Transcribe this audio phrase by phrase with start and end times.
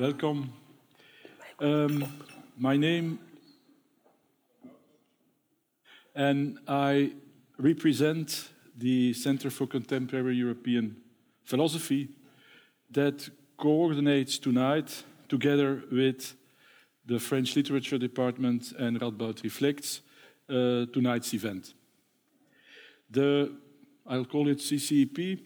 [0.00, 0.50] welcome.
[1.58, 2.06] Um,
[2.56, 3.18] my name,
[6.14, 7.12] and I
[7.58, 10.96] represent the Center for Contemporary European
[11.44, 12.08] Philosophy
[12.90, 13.28] that
[13.58, 16.34] coordinates tonight, together with
[17.04, 20.00] the French Literature Department and Radboud Reflects,
[20.48, 21.74] uh, tonight's event.
[23.10, 23.52] The,
[24.06, 25.40] I'll call it CCEP,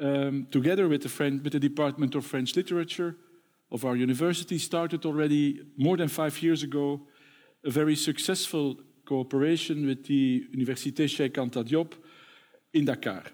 [0.00, 3.16] um, together with the, French, with the Department of French Literature
[3.70, 7.00] of our university, started already more than five years ago
[7.64, 11.92] a very successful cooperation with the Université Cheikh Anta Diop
[12.72, 13.24] in Dakar.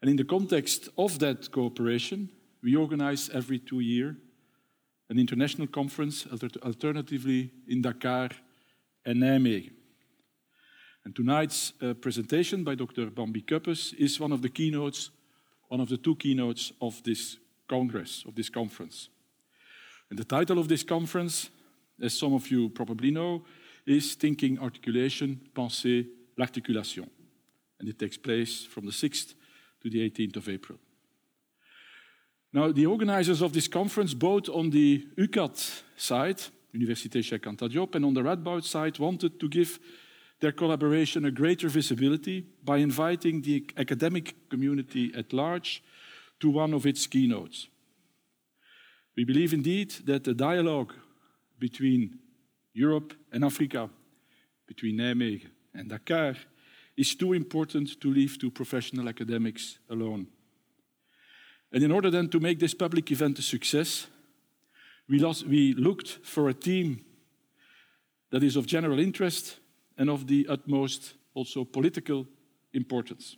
[0.00, 2.30] And in the context of that cooperation,
[2.62, 4.16] we organize every two years
[5.10, 6.24] an international conference,
[6.62, 8.30] alternatively in Dakar
[9.04, 9.72] and Nijmegen.
[11.04, 13.06] And tonight's uh, presentation by Dr.
[13.06, 15.10] Bambi Ceuppens is one of the keynotes,
[15.68, 19.08] one of the two keynotes of this congress, of this conference.
[20.10, 21.50] And the title of this conference,
[22.02, 23.44] as some of you probably know,
[23.86, 27.08] is Thinking Articulation, Pensée, l'Articulation.
[27.78, 29.34] And it takes place from the 6th
[29.82, 30.78] to the 18th of April.
[32.52, 36.42] Now, the organizers of this conference, both on the UCAD side,
[36.74, 39.78] Université Cheikh Anta Diop, and on the Radboud side, wanted to give
[40.40, 45.82] their collaboration a greater visibility by inviting the academic community at large
[46.40, 47.68] to one of its keynotes.
[49.16, 50.94] We believe indeed that the dialogue
[51.58, 52.18] between
[52.72, 53.90] Europe and Africa,
[54.66, 56.34] between Nijmegen and Dakar,
[56.96, 60.26] is too important to leave to professional academics alone.
[61.72, 64.06] And in order then to make this public event a success,
[65.08, 67.04] we, lost, we looked for a team
[68.30, 69.59] that is of general interest
[70.00, 72.26] and of the utmost also political
[72.72, 73.36] importance.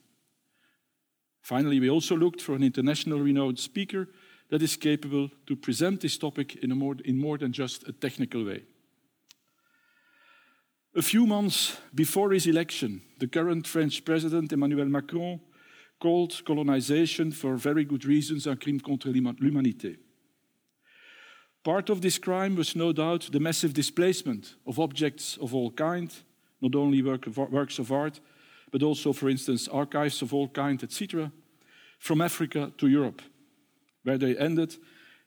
[1.42, 4.08] Finally, we also looked for an international renowned speaker
[4.48, 8.44] that is capable to present this topic in, more, in more than just a technical
[8.44, 8.62] way.
[10.94, 15.40] A few months before his election, the current French president, Emmanuel Macron,
[15.98, 19.96] called colonization, for very good reasons, a crime contre l'humanité.
[21.64, 26.22] Part of this crime was no doubt the massive displacement of objects of all kinds
[26.62, 28.20] not only work of, works of art,
[28.70, 31.30] but also, for instance, archives of all kinds, etc.,
[31.98, 33.20] from Africa to Europe,
[34.02, 34.76] where they ended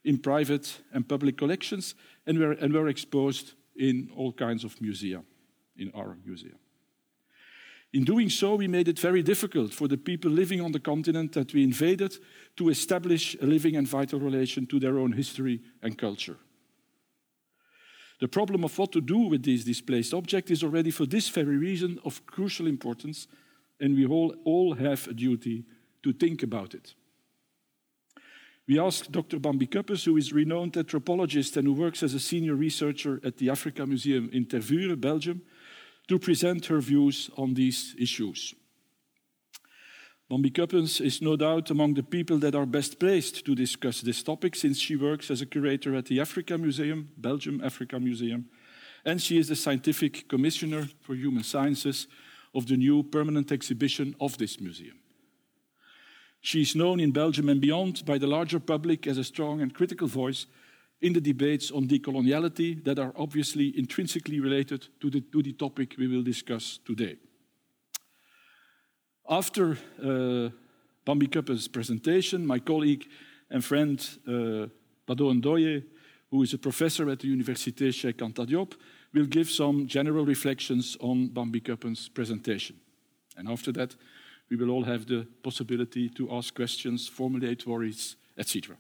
[0.04, 5.26] in private and public collections and were, and were exposed in all kinds of museum,
[5.78, 6.58] in our museum.
[7.94, 11.32] In doing so, we made it very difficult for the people living on the continent
[11.34, 12.18] that we invaded
[12.58, 16.38] to establish a living and vital relation to their own history and culture.
[18.20, 21.58] The problem of what to do with these displaced objects is already, for this very
[21.58, 23.28] reason, of crucial importance,
[23.80, 25.66] and we all, all have a duty
[26.04, 26.94] to think about it.
[28.68, 29.38] We asked Dr.
[29.38, 33.38] Bambi Ceuppens, who is a renowned anthropologist and who works as a senior researcher at
[33.38, 35.42] the Africa Museum in Tervuren, Belgium,
[36.08, 38.56] to present her views on these issues.
[40.28, 44.24] Bambi Ceuppens is no doubt among the people that are best placed to discuss this
[44.24, 48.46] topic since she works as a curator at the Africa Museum, Belgium Africa Museum,
[49.06, 52.08] and she is the scientific commissioner for human sciences
[52.56, 54.98] of the new permanent exhibition of this museum.
[56.42, 59.76] She is known in Belgium and beyond by the larger public as a strong and
[59.76, 60.48] critical voice
[61.02, 65.94] in the debates on decoloniality that are obviously intrinsically related to the, to the topic
[66.00, 67.18] we will discuss today.
[69.30, 70.50] After uh,
[71.04, 73.08] Bambi Ceuppens' presentation, my colleague
[73.50, 74.68] and friend uh,
[75.08, 75.84] Bado Ndoye,
[76.30, 78.74] who is a professor at the Université Cheikh Anta Diop,
[79.14, 82.76] will give some general reflections on Bambi Ceuppens' presentation.
[83.36, 83.96] And after that,
[84.50, 88.76] we will all have the possibility to ask questions, formulate worries, etc.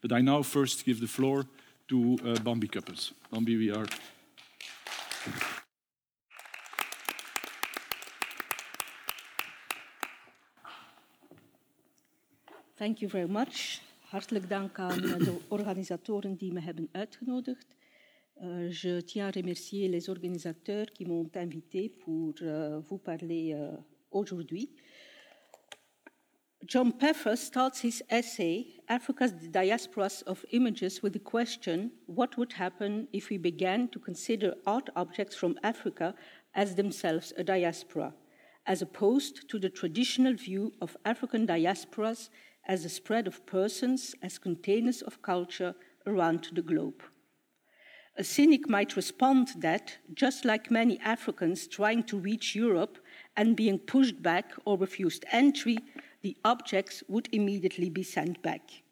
[0.00, 1.46] But I now first give the floor
[1.88, 3.12] to uh, Bambi Ceuppens.
[3.32, 3.86] Bambi, we are.
[12.82, 13.80] Thank you very much.
[14.00, 17.66] Hartelijk dank aan de organisatoren die me hebben uitgenodigd.
[18.40, 23.78] Uh, je tiens à remercier les organisateurs qui m'ont invité pour uh, vous parler uh,
[24.08, 24.68] aujourd'hui.
[26.58, 33.06] John Peffer starts his essay, Africa's Diasporas of Images, with the question what would happen
[33.12, 36.14] if we began to consider art objects from Africa
[36.50, 38.12] as themselves a diaspora,
[38.64, 42.30] as opposed to the traditional view of African diasporas
[42.66, 45.74] as a spread of persons as containers of culture
[46.06, 47.02] around the globe.
[48.16, 52.98] A cynic might respond that, just like many Africans trying to reach Europe
[53.36, 55.78] and being pushed back or refused entry,
[56.20, 58.82] the objects would immediately be sent back.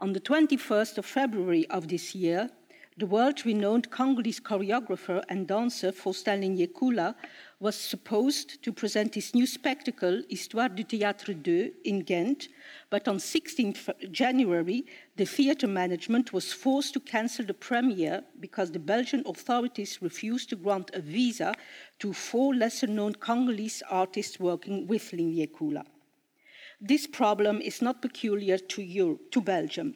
[0.00, 2.50] On the 21st of February of this year,
[2.98, 7.14] the world renowned Congolese choreographer and dancer Faustin Linyekula
[7.62, 12.48] was supposed to present his new spectacle, Histoire du Théâtre 2, in Ghent,
[12.90, 13.76] but on 16
[14.10, 20.50] January, the theatre management was forced to cancel the premiere because the Belgian authorities refused
[20.50, 21.54] to grant a visa
[22.00, 25.84] to four lesser known Congolese artists working with Linyekula.
[26.80, 29.94] This problem is not peculiar to, Europe, to Belgium.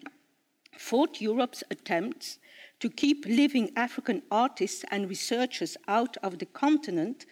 [0.79, 2.39] Fought Europe's attempts
[2.79, 7.27] to keep living African artists and researchers out of the continent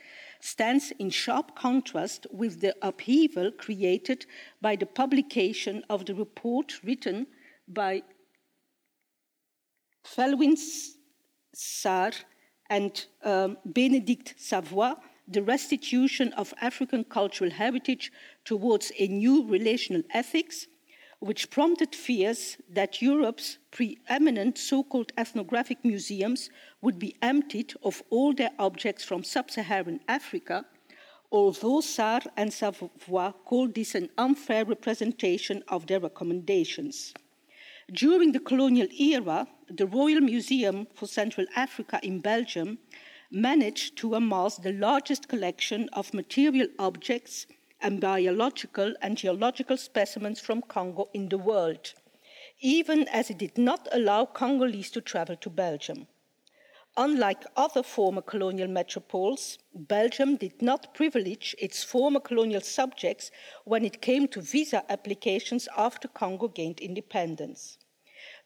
[0.44, 4.26] stands in sharp contrast with the upheaval created
[4.60, 7.26] by the publication of the report written
[7.66, 8.02] by
[10.04, 10.58] Felwine
[11.56, 12.12] Sarr
[12.68, 14.92] and um, Bénédicte Savoy,
[15.26, 18.12] The Restitution of African Cultural Heritage
[18.44, 20.66] Towards a New Relational Ethics,
[21.24, 26.50] which prompted fears that Europe's preeminent so called ethnographic museums
[26.82, 30.66] would be emptied of all their objects from sub Saharan Africa,
[31.32, 37.14] although Sarr and Savoy called this an unfair representation of their recommendations.
[37.90, 42.76] During the colonial era, the Royal Museum for Central Africa in Belgium
[43.30, 47.46] managed to amass the largest collection of material objects
[47.84, 51.92] and biological and geological specimens from Congo in the world,
[52.60, 56.06] even as it did not allow Congolese to travel to Belgium.
[56.96, 63.30] Unlike other former colonial metropoles, Belgium did not privilege its former colonial subjects
[63.64, 67.78] when it came to visa applications after Congo gained independence.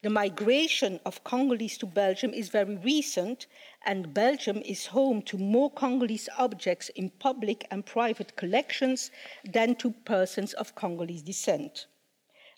[0.01, 3.47] The migration of Congolese to Belgium is very recent,
[3.85, 9.11] and Belgium is home to more Congolese objects in public and private collections
[9.43, 11.87] than to persons of Congolese descent.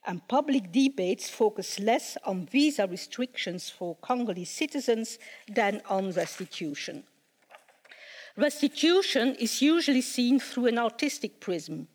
[0.05, 5.17] And public debates focus less on visa restrictions for Congolese citizens
[5.47, 7.05] than on restitution.
[8.37, 11.87] Restitution is usually seen through an artistic prism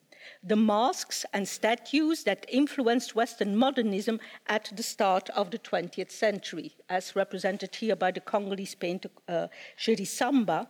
[0.43, 6.73] the masks and statues that influenced Western modernism at the start of the 20th century,
[6.89, 10.69] as represented here by the Congolese painter uh, Samba,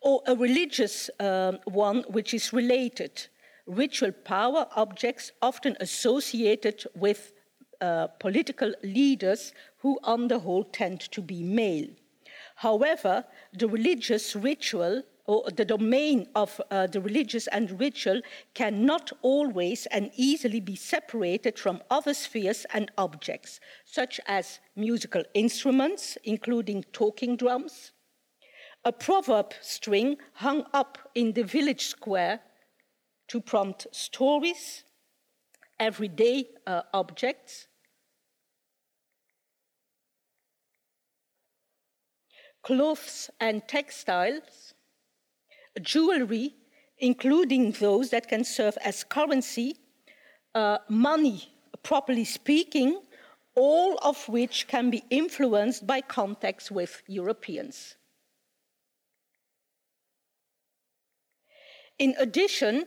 [0.00, 3.28] or a religious um, one which is related,
[3.66, 7.32] ritual power objects often associated with
[7.80, 11.88] uh, political leaders who, on the whole, tend to be male.
[12.56, 18.20] However, the religious ritual or the domain of uh, the religious and ritual
[18.54, 26.18] cannot always and easily be separated from other spheres and objects, such as musical instruments,
[26.24, 27.92] including talking drums,
[28.84, 32.40] a proverb string hung up in the village square
[33.28, 34.82] to prompt stories,
[35.78, 37.68] everyday uh, objects,
[42.62, 44.71] clothes and textiles,
[45.80, 46.54] jewelry,
[46.98, 49.76] including those that can serve as currency,
[50.54, 51.48] uh, money,
[51.82, 53.00] properly speaking,
[53.54, 57.96] all of which can be influenced by contacts with Europeans.
[61.98, 62.86] In addition,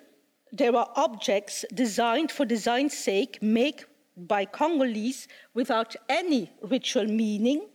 [0.52, 3.84] there are objects designed for design's sake, made
[4.18, 7.68] by Congolese without any ritual meaning,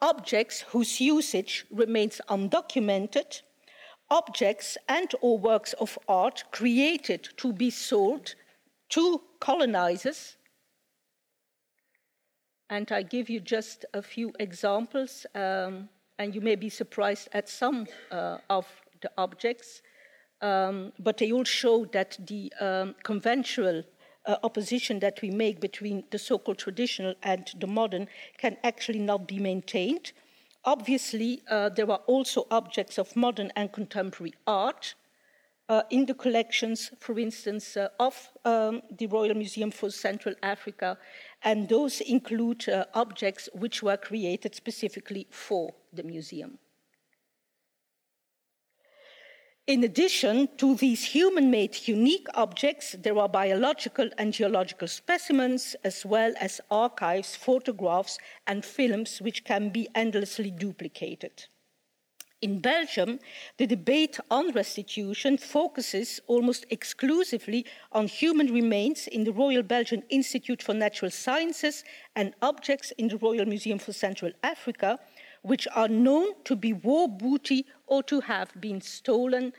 [0.00, 3.42] objects whose usage remains undocumented,
[4.10, 8.34] objects and or works of art created to be sold
[8.90, 10.36] to colonizers.
[12.68, 17.48] And i give you just a few examples um, and you may be surprised at
[17.48, 18.66] some uh, of
[19.02, 19.82] the objects.
[20.42, 23.84] Um, but they all show that the um, conventional
[24.26, 28.08] uh, opposition that we make between the so-called traditional and the modern
[28.38, 30.12] can actually not be maintained
[30.66, 34.96] Obviously, uh, there are also objects of modern and contemporary art
[35.68, 40.98] uh, in the collections, for instance, uh, of um, the Royal Museum for Central Africa,
[41.44, 46.58] and those include uh, objects which were created specifically for the museum.
[49.66, 56.06] In addition to these human made unique objects, there are biological and geological specimens, as
[56.06, 61.46] well as archives, photographs, and films which can be endlessly duplicated.
[62.42, 63.18] In Belgium,
[63.56, 70.62] the debate on restitution focuses almost exclusively on human remains in the Royal Belgian Institute
[70.62, 71.82] for Natural Sciences
[72.14, 75.00] and objects in the Royal Museum for Central Africa,
[75.46, 79.52] which are known to be war booty or to have been stolen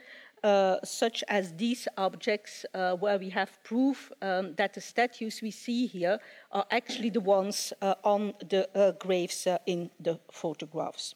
[0.44, 5.50] uh, such as these objects, uh, where we have proof um, that the statues we
[5.50, 6.18] see here
[6.52, 11.14] are actually the ones uh, on the uh, graves uh, in the photographs.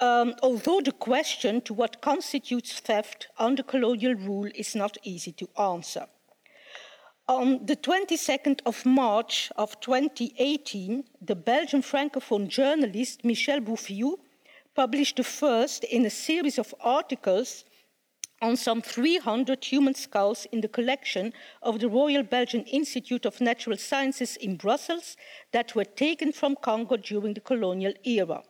[0.00, 5.48] Um, although the question to what constitutes theft under colonial rule is not easy to
[5.60, 6.06] answer.
[7.28, 14.18] On the 22nd of March of 2018, the Belgian Francophone journalist Michel Bouffioux
[14.74, 17.64] published the first in a series of articles
[18.40, 23.76] on some 300 human skulls in the collection of the Royal Belgian Institute of Natural
[23.76, 25.16] Sciences in Brussels
[25.52, 28.42] that were taken from Congo during the colonial era.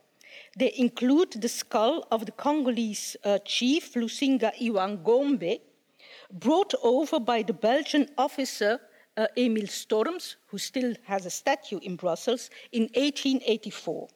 [0.57, 5.61] They include the skull of the Congolese uh, chief Lusinga Iwangombe,
[6.33, 8.81] brought over by the Belgian officer
[9.17, 14.09] uh, Emil Storms, who still has a statue in Brussels, in 1884.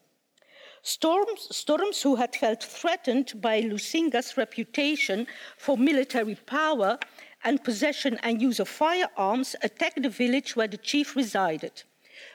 [0.82, 5.26] Storms, Storms, who had felt threatened by Lusinga's reputation
[5.58, 6.98] for military power
[7.44, 11.82] and possession and use of firearms, attacked the village where the chief resided.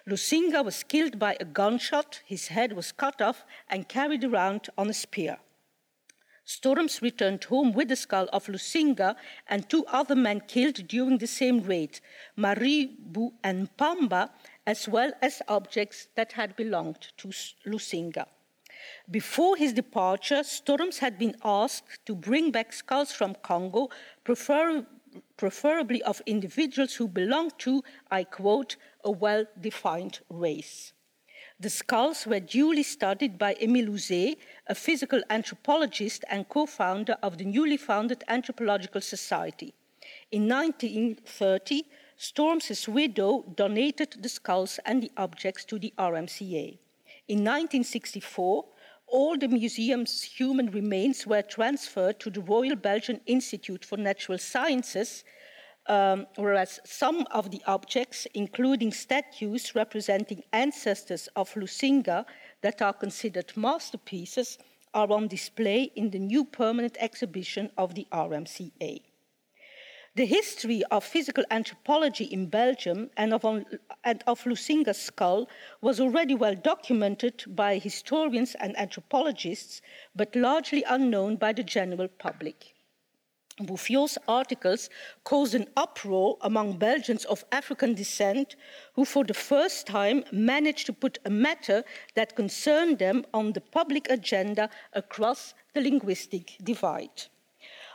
[0.08, 4.90] Lusinga was killed by a gunshot, his head was cut off and carried around on
[4.90, 5.38] a spear.
[6.52, 9.16] Storms returned home with the skull of Lusinga
[9.48, 12.02] and two other men killed during the same raid,
[12.38, 14.30] Maribu and Pamba,
[14.68, 17.30] as well as objects that had belonged to
[17.66, 18.26] Lusinga.
[19.10, 23.90] Before his departure, Storms had been asked to bring back skulls from Congo,
[24.26, 24.86] prefer
[25.38, 30.94] preferably of individuals who belonged to, I quote, a well defined race.
[31.62, 37.38] The skulls were duly studied by Émile Houzé, a physical anthropologist and co founder of
[37.38, 39.76] the newly founded Anthropological Society.
[40.32, 41.84] In 1930,
[42.18, 46.80] Storm's widow donated the skulls and the objects to the RMCA.
[47.28, 48.66] In 1964,
[49.06, 55.24] all the museum's human remains were transferred to the Royal Belgian Institute for Natural Sciences,
[55.88, 62.26] um, whereas some of the objects, including statues representing ancestors of Lusinga
[62.62, 64.58] that are considered masterpieces,
[64.94, 69.02] are on display in the new permanent exhibition of the RMCA.
[70.14, 73.46] The history of physical anthropology in Belgium and of,
[74.04, 75.48] and of Lusinga's skull
[75.80, 79.82] was already well documented by historians and anthropologists,
[80.14, 82.74] but largely unknown by the general public.
[83.60, 84.90] Bouffioux's articles
[85.24, 88.56] caused an uproar among Belgians of African descent
[88.94, 91.84] who, for the first time, managed to put a matter
[92.16, 97.24] that concerned them on the public agenda across the linguistic divide.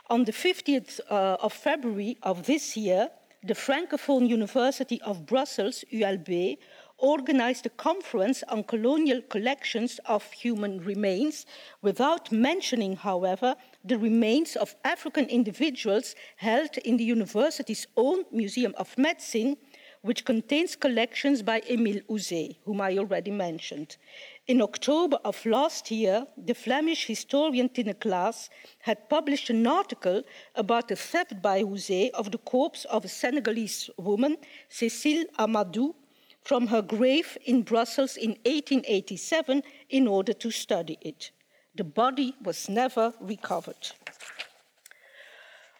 [0.09, 3.09] On the 50th uh, of February of this year,
[3.43, 6.57] the Francophone University of Brussels, ULB,
[6.97, 11.45] organized a conference on colonial collections of human remains
[11.81, 13.55] without mentioning, however,
[13.87, 19.57] the remains of African individuals held in the university's own Museum of Medicine,
[20.01, 23.97] which contains collections by Emile Houzé, whom I already mentioned.
[24.47, 30.23] In October of last year, the Flemish historian Tinne Claes had published an article
[30.55, 34.37] about the theft by Houzé of the corpse of a Senegalese woman,
[34.69, 35.93] Cécile Amadou,
[36.41, 41.31] from her grave in Brussels in 1887 in order to study it.
[41.77, 43.91] The body was never recovered.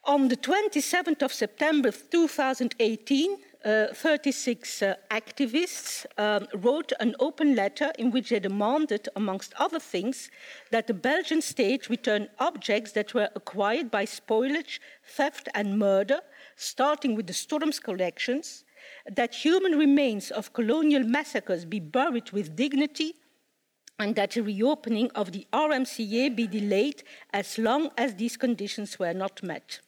[0.04, 7.92] On the 27th of September 2018, uh, 36 uh, activists um, wrote an open letter
[7.98, 10.30] in which they demanded, amongst other things,
[10.70, 16.22] that the Belgian state return objects that were acquired by spoilage, theft, and murder,
[16.56, 18.66] starting with the Storms collections,
[19.12, 23.16] that human remains of colonial massacres be buried with dignity,
[24.00, 29.14] and that the reopening of the RMCA be delayed as long as these conditions were
[29.14, 29.80] not met.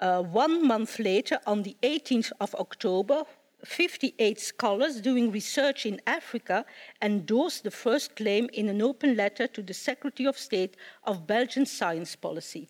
[0.00, 3.24] Uh, one month later, on the 18th of October,
[3.64, 6.64] 58 scholars doing research in Africa
[7.00, 11.66] endorsed the first claim in an open letter to the Secretary of State of Belgian
[11.66, 12.68] science policy.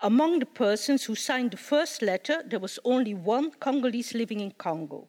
[0.00, 4.52] Among the persons who signed the first letter, there was only one Congolese living in
[4.52, 5.08] Congo.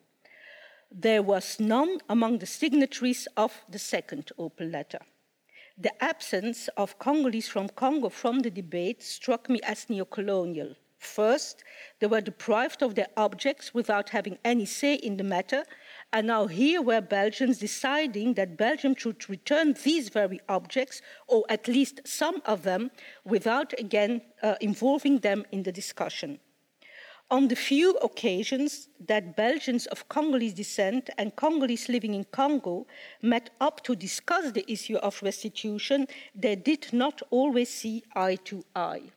[0.91, 5.00] There was none among the signatories of the second open letter.
[5.77, 10.75] The absence of Congolese from Congo from the debate struck me as neocolonial.
[10.98, 11.63] First,
[12.00, 15.63] they were deprived of their objects without having any say in the matter,
[16.12, 21.67] and now here were Belgians deciding that Belgium should return these very objects, or at
[21.67, 22.89] least some of them,
[23.24, 26.39] without again uh, involving them in the discussion.
[27.29, 32.88] On the few occasions that Belgians of Congolese descent and Congolese living in Congo
[33.22, 38.63] met up to discuss the issue of restitution, they did not always see eye to
[38.74, 39.12] eye.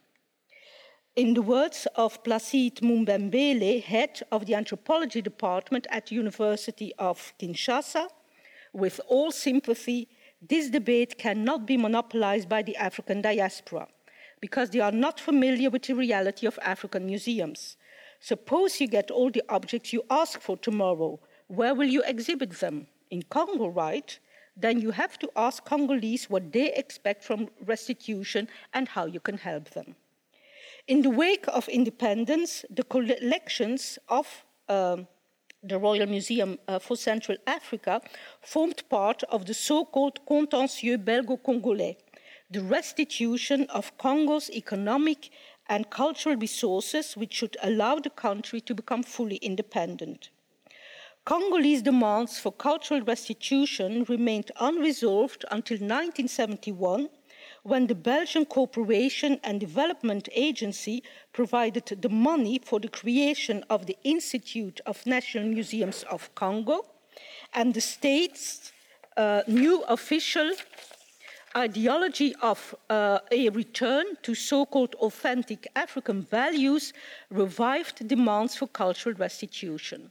[1.14, 7.32] In the words of Placide Mumbembele, head of the anthropology department at the University of
[7.38, 8.08] Kinshasa,
[8.72, 10.08] with all sympathy,
[10.42, 13.86] this debate cannot be monopolized by the African diaspora
[14.40, 17.76] because they are not familiar with the reality of African museums.
[18.20, 21.18] Suppose you get all the objects you ask for tomorrow.
[21.48, 22.86] Where will you exhibit them?
[23.10, 24.18] In Congo, right?
[24.56, 29.38] Then you have to ask Congolese what they expect from restitution and how you can
[29.38, 29.96] help them.
[30.86, 35.06] In the wake of independence, the collections of um,
[35.62, 38.00] the Royal Museum uh, for Central Africa
[38.40, 41.96] formed part of the so-called contentieux belgo-congolais,
[42.50, 45.30] the restitution of Congo's economic
[45.70, 50.28] and cultural resources which should allow the country to become fully independent.
[51.24, 57.08] Congolese demands for cultural restitution remained unresolved until 1971
[57.62, 63.96] when the Belgian Cooperation and Development Agency provided the money for the creation of the
[64.02, 66.86] Institute of National Museums of Congo,
[67.54, 68.72] and the state's
[69.16, 70.52] uh, new official
[71.56, 76.92] ideology of uh, a return to so called authentic African values
[77.30, 80.10] revived demands for cultural restitution.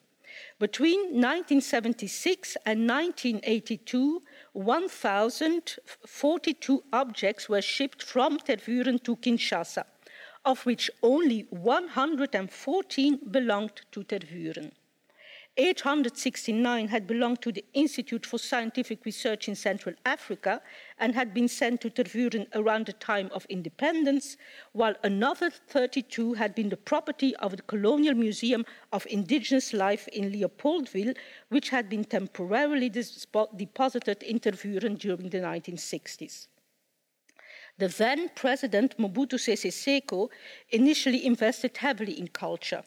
[0.60, 4.22] Between 1976 and 1982,
[4.54, 9.86] 1,042 objects were shipped from Tervuren to Kinshasa,
[10.46, 14.72] of which only 114 belonged to Tervuren.
[15.60, 20.62] 869 had belonged to the Institute for Scientific Research in Central Africa
[21.00, 24.38] and had been sent to Tervuren around the time of independence,
[24.72, 30.32] while another 32 had been the property of the Colonial Museum of Indigenous Life in
[30.32, 31.18] Leopoldville,
[31.50, 36.48] which had been temporarily deposited in Tervuren during the 1960s.
[37.78, 40.30] The then President Mobutu Sese Seko
[40.70, 42.84] initially invested heavily in culture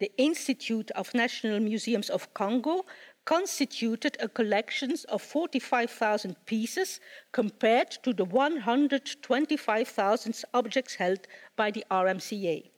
[0.00, 2.86] the Institute of National Museums of Congo
[3.26, 7.00] constituted a collection of 45,000 pieces
[7.32, 12.70] compared to the 125,000 objects held by the RMCA.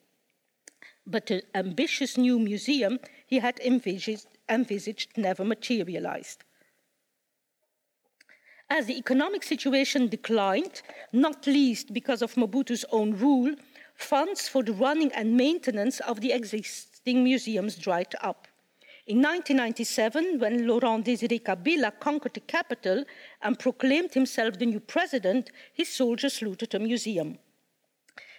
[1.06, 6.42] But the ambitious new museum he had envisaged, envisaged never materialized.
[8.68, 13.54] As the economic situation declined, not least because of Mobutu's own rule,
[13.94, 18.46] funds for the running and maintenance of the existing existing museums dried up.
[19.06, 23.04] In 1997, when Laurent Désiré Kabila conquered the capital
[23.42, 27.38] and proclaimed himself the new president, his soldiers looted a museum.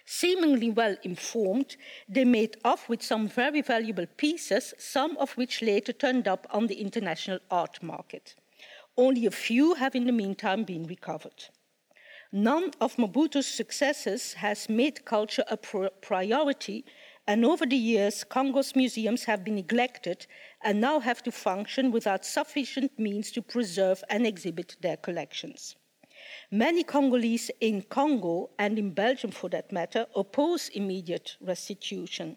[0.06, 1.76] Seemingly well informed,
[2.08, 6.66] they made off with some very valuable pieces, some of which later turned up on
[6.66, 8.34] the international art market.
[8.96, 11.50] Only a few have in the meantime been recovered.
[12.32, 16.84] None of Mobutu's successors has made culture a priority
[17.26, 20.26] and over the years, Congo's museums have been neglected
[20.62, 25.76] and now have to function without sufficient means to preserve and exhibit their collections.
[26.50, 32.36] Many Congolese in Congo, and in Belgium for that matter, oppose immediate restitution.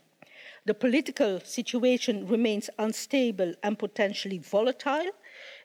[0.65, 5.12] The political situation remains unstable and potentially volatile.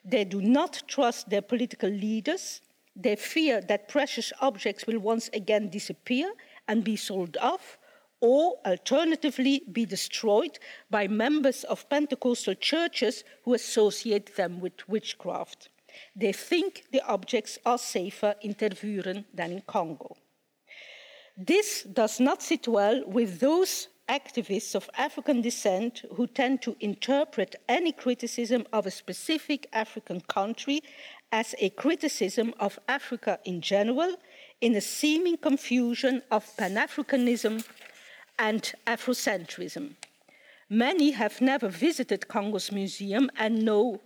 [0.05, 2.61] They do not trust their political leaders.
[2.95, 6.31] They fear that precious objects will once again disappear
[6.67, 7.77] and be sold off,
[8.23, 10.57] or alternatively be destroyed
[10.89, 15.67] by members of Pentecostal churches who associate them with witchcraft.
[16.15, 20.15] They think the objects are safer in Tervuren than in Congo.
[21.35, 27.57] This does not sit well with those activists of African descent who tend to interpret
[27.67, 30.81] any criticism of a specific African country
[31.33, 34.15] as a criticism of Africa in general,
[34.61, 37.65] in a seeming confusion of Pan Africanism
[38.37, 39.95] and Afrocentrism.
[40.69, 44.01] Many have never visited Congo's museum and know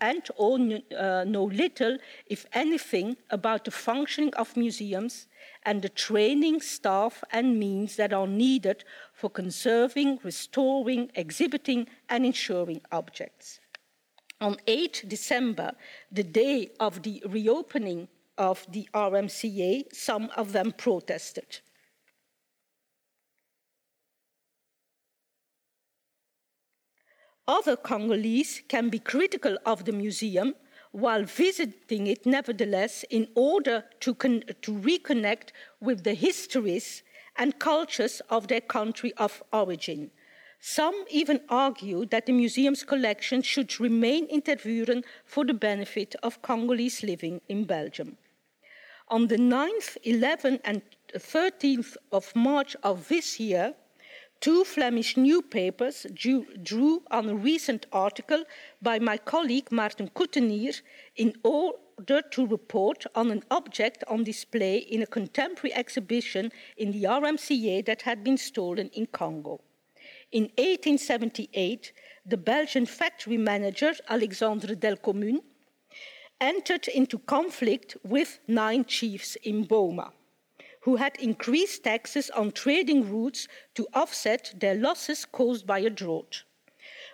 [0.00, 0.58] and or
[0.96, 5.26] uh, know little, if anything, about the functioning of museums
[5.64, 12.80] and the training, staff, and means that are needed for conserving, restoring, exhibiting, and insuring
[12.90, 13.60] objects.
[14.40, 15.72] On 8 December,
[16.12, 21.60] the day of the reopening of the RMCA, some of them protested.
[27.48, 30.54] Other Congolese can be critical of the museum
[30.92, 35.48] while visiting it nevertheless in order to, to reconnect
[35.80, 37.02] with the histories
[37.36, 40.10] and cultures of their country of origin.
[40.60, 46.42] Some even argue that the museum's collection should remain in Tervuren for the benefit of
[46.42, 48.18] Congolese living in Belgium.
[49.08, 50.82] On the 9th, 11th, and
[51.14, 53.74] 13th of March of this year,
[54.40, 58.44] two Flemish newspapers drew on a recent article
[58.80, 60.80] by my colleague Maarten Couttenier
[61.16, 67.04] in order to report on an object on display in a contemporary exhibition in the
[67.04, 69.60] RMCA that had been stolen in Congo.
[70.30, 71.92] In 1878,
[72.24, 75.40] the Belgian factory manager Alexandre Delcommune
[76.40, 80.12] entered into conflict with nine chiefs in Boma
[80.82, 86.44] who had increased taxes on trading routes to offset their losses caused by a drought.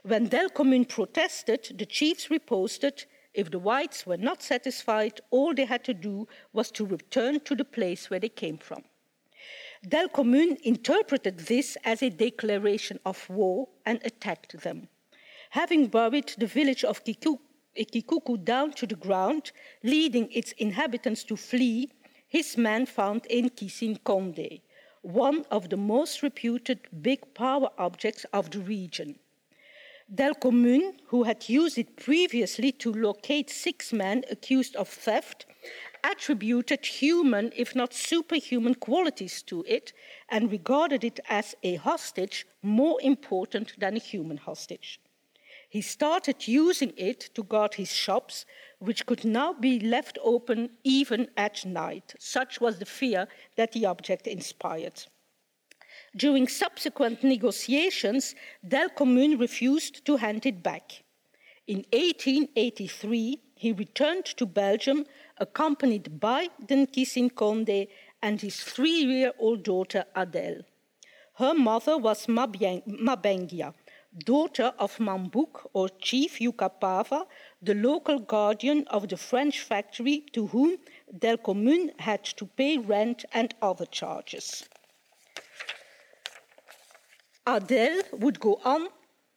[0.02, 5.82] When Delcommune protested, the chiefs riposted if the whites were not satisfied, all they had
[5.84, 8.84] to do was to return to the place where they came from.
[9.86, 14.88] Delcommune interpreted this as a declaration of war and attacked them.
[15.50, 19.50] Having buried the village of Kikuku down to the ground,
[19.82, 21.90] leading its inhabitants to flee,
[22.34, 23.96] his men found in Kisin
[25.02, 29.20] one of the most reputed big power objects of the region.
[30.12, 35.46] Delcommune, who had used it previously to locate six men accused of theft,
[36.02, 39.92] attributed human, if not superhuman, qualities to it
[40.28, 44.98] and regarded it as a hostage more important than a human hostage.
[45.74, 48.46] He started using it to guard his shops,
[48.78, 52.14] which could now be left open even at night.
[52.16, 55.02] Such was the fear that the object inspired.
[56.14, 61.02] During subsequent negotiations, Delcommune refused to hand it back.
[61.66, 65.04] In 1883, he returned to Belgium,
[65.38, 67.88] accompanied by Nkisi Nkonde
[68.22, 70.62] and his three year old daughter Adele.
[71.38, 73.74] Her mother was Mabengia,
[74.18, 77.26] daughter of Mambuk or Chief Yukapava,
[77.62, 80.76] the local guardian of the French factory to whom
[81.18, 84.68] Delcommune had to pay rent and other charges.
[87.46, 88.88] Adele would go on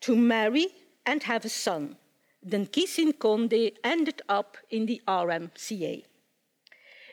[0.02, 0.68] to marry
[1.06, 1.98] and have a son.
[2.42, 6.04] Then Kisin Konde ended up in the RMCA.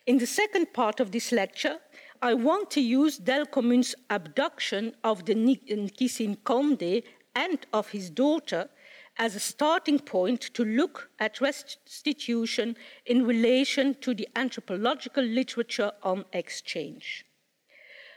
[0.06, 1.78] In the second part of this lecture,
[2.20, 7.02] I want to use Delcommune's abduction of the Nkisi Nkonde
[7.34, 8.68] and of his daughter
[9.16, 16.24] as a starting point to look at restitution in relation to the anthropological literature on
[16.32, 17.24] exchange.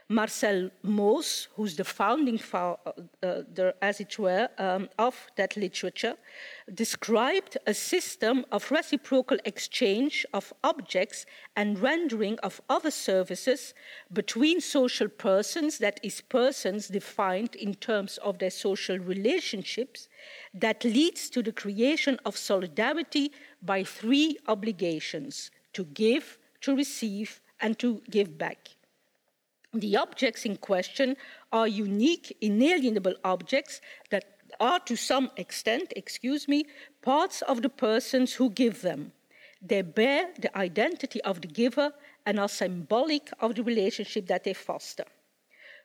[0.10, 6.16] Marcel Mauss, who's the founding father, as it were, um, of that literature,
[6.74, 11.26] described a system of reciprocal exchange of objects
[11.58, 13.74] and rendering of other services
[14.14, 20.08] between social persons, that is, persons defined in terms of their social relationships,
[20.54, 23.30] that leads to the creation of solidarity
[23.62, 28.77] by three obligations to give, to receive, and to give back.
[29.80, 31.18] The objects in question
[31.52, 34.26] are unique, inalienable objects that
[34.60, 36.66] are to some extent, excuse me,
[37.04, 39.12] parts of the persons who give them.
[39.62, 41.94] They bear the identity of the giver
[42.26, 45.06] and are symbolic of the relationship that they foster.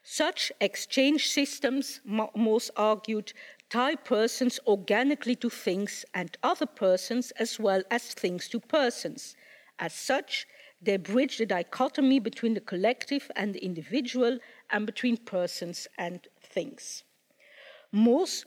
[0.03, 3.33] Such exchange systems, Mauss argued,
[3.69, 9.35] tie persons organically to things and other persons as well as things to persons.
[9.79, 10.47] As such,
[10.83, 17.03] they bridge the dichotomy between the collective and the individual and between persons and things.
[17.91, 18.45] Mauss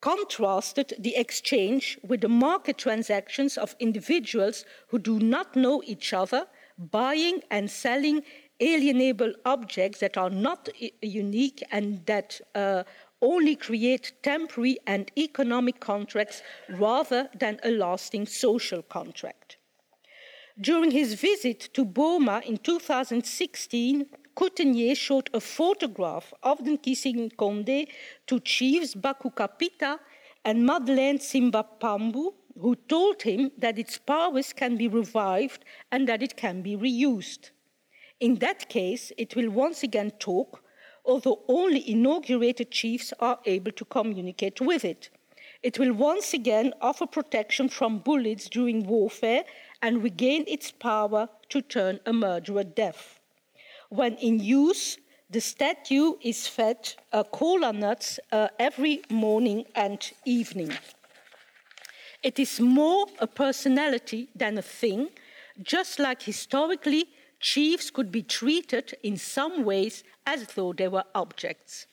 [0.00, 6.46] contrasted the exchange with the market transactions of individuals who do not know each other,
[6.76, 8.22] buying and selling
[8.60, 10.68] alienable objects that are not
[11.00, 12.82] unique and that uh,
[13.20, 19.56] only create temporary and economic contracts rather than a lasting social contract.
[20.62, 27.88] During his visit to Boma in 2016, Couttenier showed a photograph of the Nkisi Nkonde
[28.28, 29.98] to chiefs Baku Kapita
[30.44, 36.36] and Madeleine Simbapambu, who told him that its powers can be revived and that it
[36.36, 37.50] can be reused.
[38.20, 40.62] In that case, it will once again talk,
[41.04, 45.10] although only inaugurated chiefs are able to communicate with it.
[45.62, 49.44] It will once again offer protection from bullets during warfare
[49.82, 53.20] and regain its power to turn a murderer deaf.
[53.90, 54.96] When in use,
[55.28, 60.72] the statue is fed uh, cola nuts uh, every morning and evening.
[62.22, 65.08] It is more a personality than a thing,
[65.62, 67.08] just like historically
[67.40, 71.86] chiefs could be treated in some ways as though they were objects.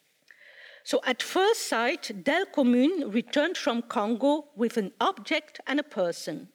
[0.83, 6.49] So at first sight, Delcommune returned from Congo with an object and a person.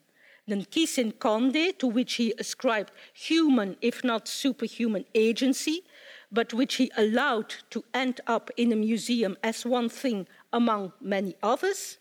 [0.47, 5.85] Then Kissen Conde, to which he ascribed human, if not superhuman, agency,
[6.31, 11.37] but which he allowed to end up in a museum as one thing among many
[11.43, 11.99] others,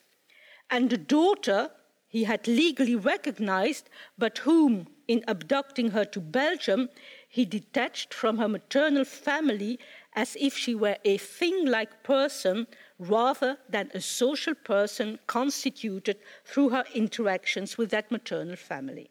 [0.69, 1.71] and the daughter
[2.07, 6.89] he had legally recognized, but whom, in abducting her to Belgium,
[7.27, 9.79] he detached from her maternal family
[10.13, 12.67] as if she were a thing like person
[12.99, 19.09] rather than a social person constituted through her interactions with that maternal family.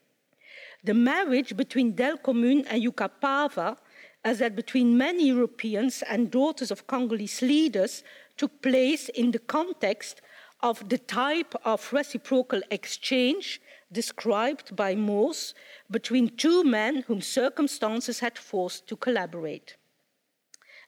[0.85, 3.77] The marriage between Delcommune and Yukapava,
[4.25, 8.03] as that between many Europeans and daughters of Congolese leaders,
[8.37, 10.23] took place in the context
[10.61, 15.55] of the type of reciprocal exchange described by Mauss
[15.91, 19.77] between two men whom circumstances had forced to collaborate.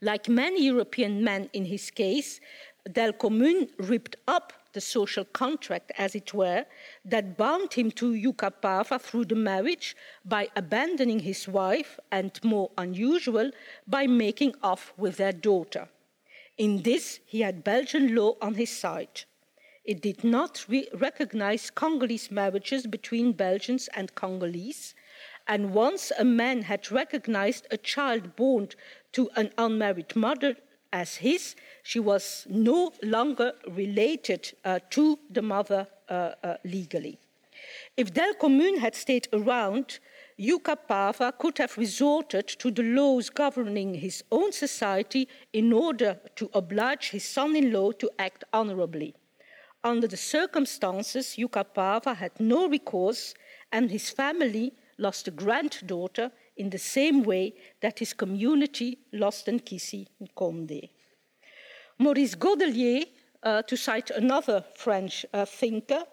[0.01, 2.41] Like many European men in his case,
[2.89, 6.67] Delcommune ripped up the social contract, as it were,
[7.05, 13.51] that bound him to Yukapava through the marriage by abandoning his wife and, more unusual,
[13.87, 15.89] by making off with their daughter.
[16.59, 19.23] In this, he had Belgian law on his side.
[19.85, 24.95] It did not re- recognize Congolese marriages between Belgians and Congolese.
[25.47, 28.69] And once a man had recognized a child born
[29.13, 30.57] to an unmarried mother
[30.95, 37.19] as his, she was no longer related uh, to the mother uh, uh, legally.
[37.97, 39.99] If Delcommune had stayed around,
[40.39, 46.49] Yuka Pava could have resorted to the laws governing his own society in order to
[46.55, 49.15] oblige his son in law to act honorably.
[49.83, 53.35] Under the circumstances, Yukapava had no recourse,
[53.73, 60.07] and his family lost a granddaughter in the same way that his community lost Nkisi
[60.23, 60.91] Nkonde.
[61.99, 63.07] Maurice Godelier,
[63.43, 66.05] uh, to cite another French uh, thinker,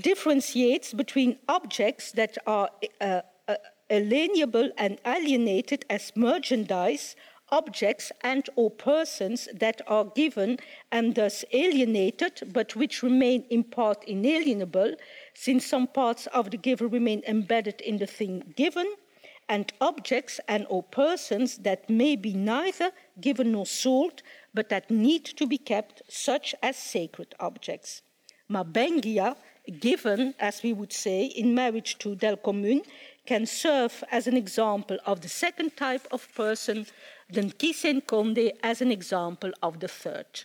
[0.00, 2.68] differentiates between objects that are
[3.00, 3.56] uh, uh
[3.90, 7.16] alienable and alienated as merchandise
[7.50, 10.58] objects and or persons that are given
[10.92, 14.94] and thus alienated but which remain in part inalienable
[15.34, 18.86] since some parts of the giver remain embedded in the thing given
[19.48, 24.22] and objects and or persons that may be neither given nor sold
[24.54, 28.02] but that need to be kept such as sacred objects
[28.50, 29.36] mabengia
[29.80, 32.84] given as we would say in marriage to Delcommune
[33.26, 36.86] can serve as an example of the second type of person
[37.28, 40.44] then Kisen Conde as an example of the third.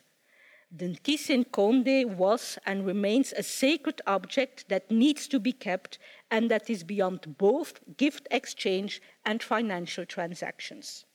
[0.75, 5.99] Then Kisen Conde was and remains a sacred object that needs to be kept
[6.31, 11.05] and that is beyond both gift exchange and financial transactions.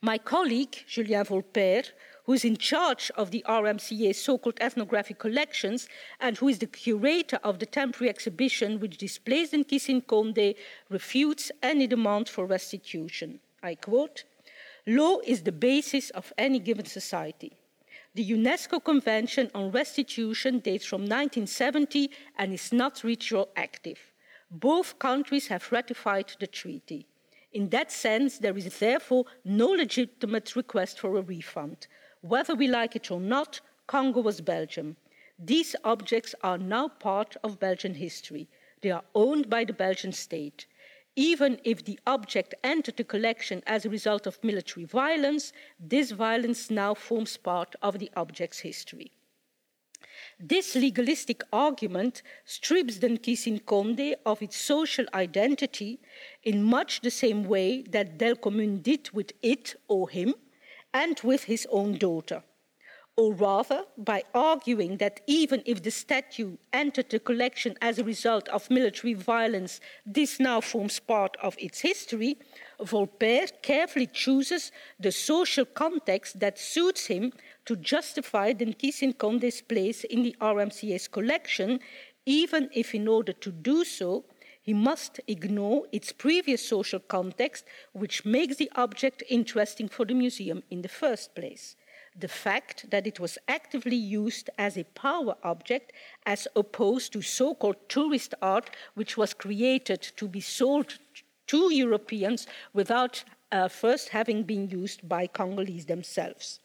[0.00, 1.90] My colleague, Julien Volper,
[2.24, 5.86] who is in charge of the RMCA's so called ethnographic collections
[6.18, 10.54] and who is the curator of the temporary exhibition which displays the Nkisi Nkonde,
[10.88, 13.40] refutes any demand for restitution.
[13.62, 14.24] I quote
[14.86, 17.52] Law is the basis of any given society.
[18.14, 23.98] The UNESCO Convention on Restitution dates from 1970 and is not retroactive.
[24.50, 27.06] Both countries have ratified the treaty.
[27.52, 31.86] In that sense, there is therefore no legitimate request for a refund.
[32.22, 34.96] Whether we like it or not, Congo was Belgium.
[35.38, 38.48] These objects are now part of Belgian history.
[38.80, 40.66] They are owned by the Belgian state.
[41.18, 46.70] Even if the object entered the collection as a result of military violence, this violence
[46.70, 49.10] now forms part of the object's history.
[50.38, 55.98] This legalistic argument strips the Nkisi Nkonde of its social identity
[56.44, 60.36] in much the same way that Delcommune did with it or him
[60.94, 62.44] and with his own daughter
[63.18, 68.48] or rather by arguing that even if the statue entered the collection as a result
[68.50, 72.38] of military violence, this now forms part of its history,
[72.80, 77.32] Volper carefully chooses the social context that suits him
[77.66, 81.80] to justify Denkisin Conde's place in the RMCA's collection,
[82.24, 84.26] even if in order to do so,
[84.62, 90.62] he must ignore its previous social context, which makes the object interesting for the museum
[90.70, 91.74] in the first place
[92.18, 95.92] the fact that it was actively used as a power object
[96.26, 100.98] as opposed to so called tourist art, which was created to be sold
[101.46, 106.60] to Europeans without uh, first having been used by Congolese themselves.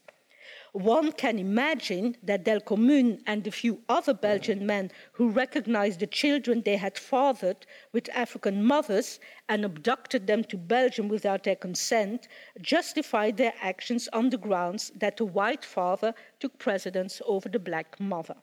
[0.74, 6.64] One can imagine that Delcommune and the few other Belgian men who recognized the children
[6.64, 12.28] they had fathered with African mothers and abducted them to Belgium without their consent
[12.60, 18.00] justified their actions on the grounds that the white father took precedence over the black
[18.00, 18.36] mother.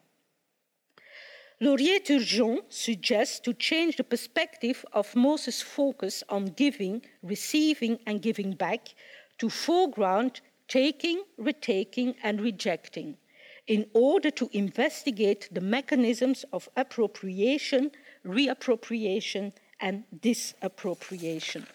[1.61, 8.53] Laurier Turgeon suggests to change the perspective of Mauss's focus on giving, receiving, and giving
[8.53, 8.95] back
[9.39, 13.19] to foreground taking, retaking, and rejecting
[13.67, 17.91] in order to investigate the mechanisms of appropriation,
[18.25, 21.67] reappropriation, and disappropriation.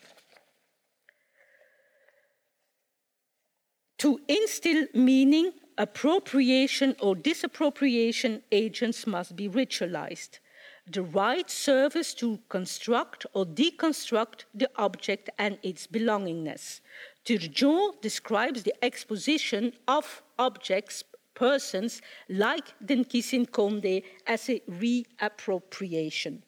[3.99, 10.39] To instill meaning, appropriation or disappropriation agents must be ritualized.
[10.87, 16.81] The rite serves to construct or deconstruct the object and its belongingness.
[17.25, 26.43] Turgeon describes the exposition of objects, persons like the Nkisi Nkonde as a reappropriation.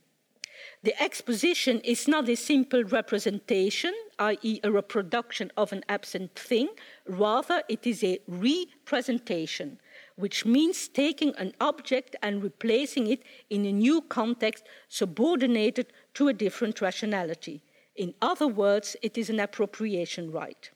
[0.84, 6.70] The exposition is not a simple representation, i.e., a reproduction of an absent thing,
[7.08, 9.80] rather, it is a representation,
[10.16, 16.34] which means taking an object and replacing it in a new context subordinated to a
[16.34, 17.62] different rationality.
[17.98, 20.72] In other words, it is an appropriation rite.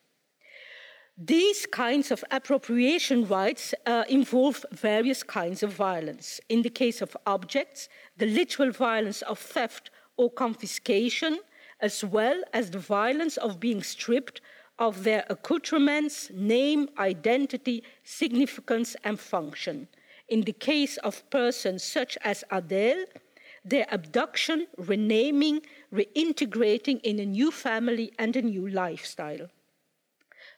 [1.17, 6.41] These kinds of appropriation rites uh, involve various kinds of violence.
[6.49, 11.39] In the case of objects, the literal violence of theft or confiscation,
[11.79, 14.41] as well as the violence of being stripped
[14.79, 19.87] of their accoutrements, name, identity, significance, and function.
[20.27, 23.05] In the case of persons such as Adele,
[23.63, 25.61] their abduction, renaming,
[25.93, 29.47] reintegrating in a new family and a new lifestyle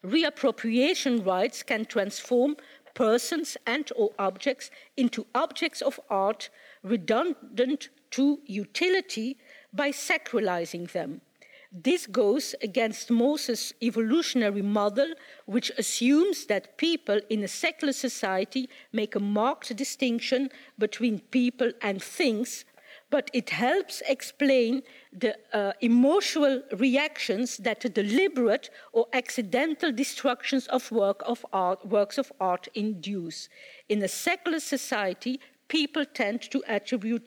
[0.03, 2.57] reappropriation rites can transform
[2.93, 6.49] persons and or objects into objects of art
[6.83, 9.37] redundant to utility
[9.73, 11.21] by sacralizing them.
[11.71, 15.15] This goes against Mauss's evolutionary model,
[15.47, 22.03] which assumes that people in a secular society make a marked distinction between people and
[22.03, 22.63] things
[23.13, 24.81] but it helps explain
[25.23, 32.17] the uh, emotional reactions that the deliberate or accidental destructions of, work of art, works
[32.17, 33.49] of art induce.
[33.87, 37.23] In a secular society, people tend to attribute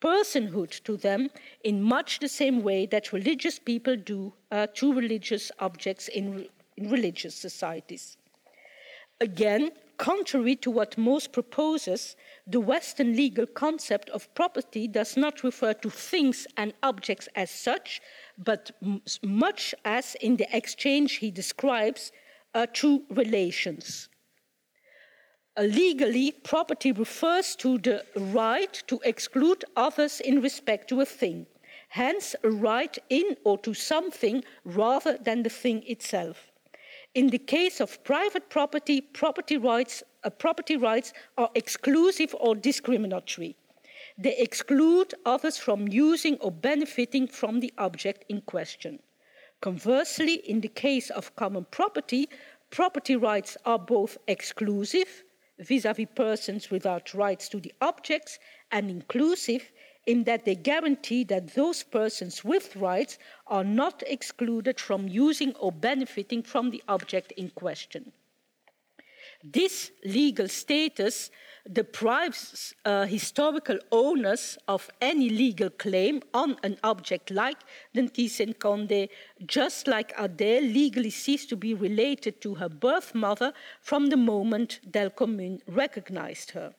[0.00, 1.28] personhood to them
[1.64, 6.88] in much the same way that religious people do uh, to religious objects in, in
[6.88, 8.16] religious societies.
[9.20, 15.72] Again, contrary to what Mauss proposes, the Western legal concept of property does not refer
[15.74, 18.00] to things and objects as such,
[18.38, 18.70] but
[19.22, 22.12] much as in the exchange he describes
[22.54, 24.08] uh, to relations.
[25.58, 31.46] Uh, legally, property refers to the right to exclude others in respect to a thing,
[31.88, 36.52] hence, a right in or to something rather than the thing itself.
[37.16, 43.56] In the case of private property, property rights, uh, property rights are exclusive or discriminatory.
[44.18, 48.98] They exclude others from using or benefiting from the object in question.
[49.62, 52.28] Conversely, in the case of common property,
[52.68, 55.24] property rights are both exclusive,
[55.58, 58.38] vis a vis persons without rights to the objects,
[58.70, 59.72] and inclusive,
[60.06, 65.72] in that they guarantee that those persons with rights are not excluded from using or
[65.72, 68.12] benefiting from the object in question.
[69.42, 71.30] This legal status
[71.70, 77.58] deprives uh, historical owners of any legal claim on an object like
[77.92, 79.08] the Nkisi Nkonde,
[79.44, 84.80] just like Adele legally ceased to be related to her birth mother from the moment
[84.90, 86.74] Delcommune recognized her.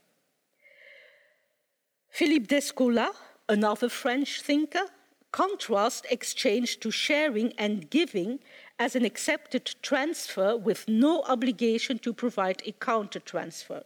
[2.18, 3.12] Philippe Descola,
[3.48, 4.88] another French thinker,
[5.32, 8.40] contrasts exchange to sharing and giving
[8.80, 13.84] as an accepted transfer with no obligation to provide a counter transfer.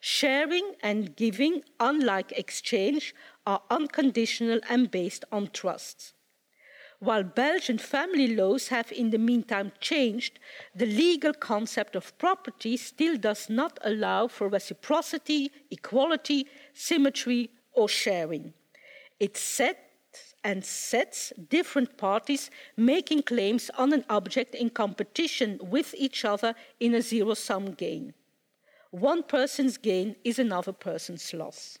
[0.00, 3.14] Sharing and giving, unlike exchange,
[3.46, 6.14] are unconditional and based on trust.
[7.02, 10.38] While Belgian family laws have in the meantime changed,
[10.72, 18.54] the legal concept of property still does not allow for reciprocity, equality, symmetry, or sharing.
[19.18, 26.24] It sets and sets different parties making claims on an object in competition with each
[26.24, 28.14] other in a zero sum game.
[28.92, 31.80] One person's gain is another person's loss.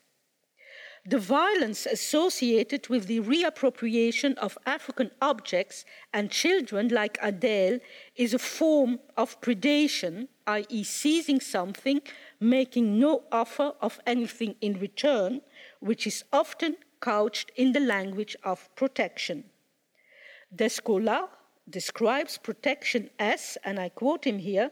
[1.04, 5.84] The violence associated with the reappropriation of African objects
[6.14, 7.80] and children like Adele
[8.14, 12.02] is a form of predation, i.e., seizing something,
[12.38, 15.40] making no offer of anything in return,
[15.80, 19.42] which is often couched in the language of protection.
[20.54, 21.28] Descola
[21.68, 24.70] describes protection as, and I quote him here,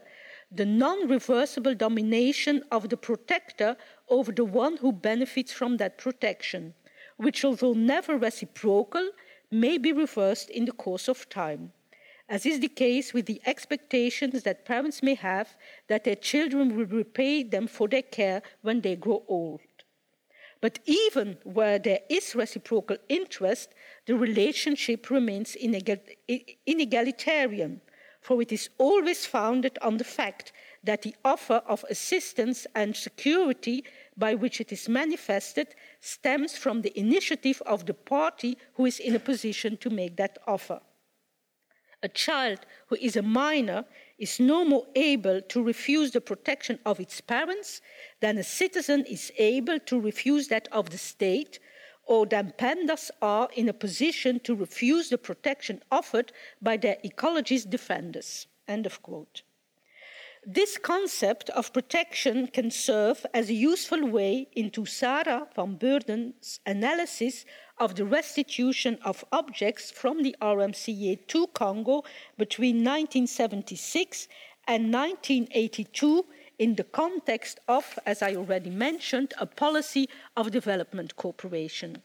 [0.51, 3.77] the non reversible domination of the protector
[4.09, 6.73] over the one who benefits from that protection,
[7.17, 9.11] which, although never reciprocal,
[9.49, 11.71] may be reversed in the course of time,
[12.27, 15.55] as is the case with the expectations that parents may have
[15.87, 19.61] that their children will repay them for their care when they grow old.
[20.61, 23.73] But even where there is reciprocal interest,
[24.05, 27.81] the relationship remains inegalitarian,
[28.21, 30.53] for it is always founded on the fact
[30.83, 33.83] that the offer of assistance and security
[34.15, 39.15] by which it is manifested stems from the initiative of the party who is in
[39.15, 40.79] a position to make that offer.
[42.03, 43.85] A child who is a minor
[44.17, 47.81] is no more able to refuse the protection of its parents
[48.21, 51.59] than a citizen is able to refuse that of the state,
[52.05, 56.31] or than pandas are in a position to refuse the protection offered
[56.61, 58.47] by their ecologist defenders.
[58.67, 59.43] End of quote.
[60.45, 67.45] This concept of protection can serve as a useful way into Sarah van Beurden's analysis
[67.77, 72.03] of the restitution of objects from the RMCA to Congo
[72.39, 74.27] between 1976
[74.67, 76.25] and 1982
[76.61, 80.07] in the context of, as I already mentioned, a policy
[80.37, 82.03] of development cooperation.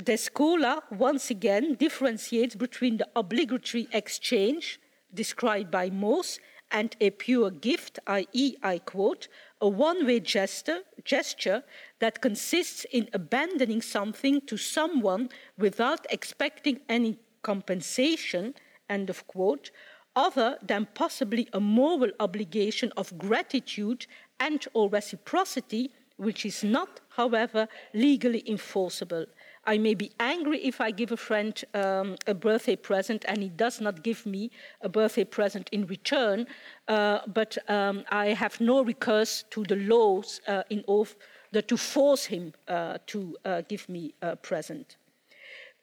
[0.00, 4.78] Descola once again differentiates between the obligatory exchange
[5.12, 6.38] described by Mauss
[6.70, 9.26] and a pure gift, i.e., I quote,
[9.60, 11.64] a one way gesture, gesture
[11.98, 18.54] that consists in abandoning something to someone without expecting any compensation,
[18.88, 19.72] end of quote,
[20.18, 24.04] other than possibly a moral obligation of gratitude
[24.40, 29.24] and or reciprocity, which is not, however, legally enforceable.
[29.64, 33.48] I may be angry if I give a friend um, a birthday present and he
[33.48, 34.50] does not give me
[34.80, 36.46] a birthday present in return,
[36.88, 42.24] uh, but um, I have no recourse to the laws uh, in order to force
[42.24, 44.97] him uh, to uh, give me a present.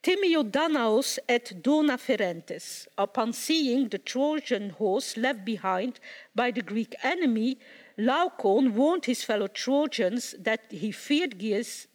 [0.06, 6.00] Timeo Danaos et Dona Ferentes, upon seeing the Trojan horse left behind
[6.36, 7.58] by the Greek enemy,
[7.98, 11.40] Laocoon warned his fellow Trojans that he feared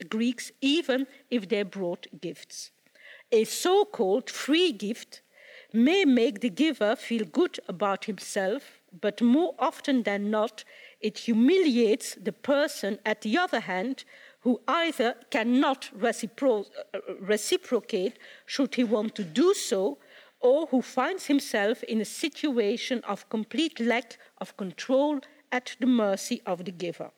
[0.09, 2.73] Greeks even if they brought gifts.
[3.31, 5.21] A so called free gift
[5.73, 10.65] may make the giver feel good about himself, but more often than not,
[11.01, 14.03] it humiliates the person at the other hand
[14.41, 19.99] who either cannot recipro- uh, reciprocate should he want to do so,
[20.41, 25.21] or who finds himself in a situation of complete lack of control
[25.53, 27.11] at the mercy of the giver.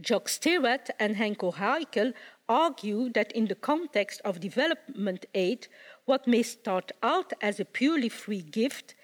[0.00, 2.12] Jock Stirrat and Heiko Henkel
[2.48, 5.66] argue that in the context of development aid,
[6.04, 8.94] what may start out as a purely free gift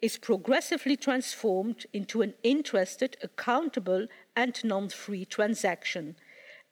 [0.00, 6.14] is progressively transformed into an interested, accountable, and non free transaction,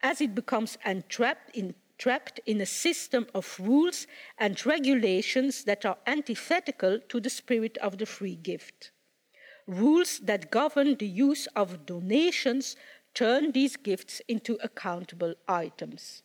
[0.03, 4.05] as it becomes entrapped in, trapped in a system of rules
[4.37, 8.91] and regulations that are antithetical to the spirit of the free gift.
[9.65, 12.75] Rules that govern the use of donations
[13.13, 16.23] turn these gifts into accountable items.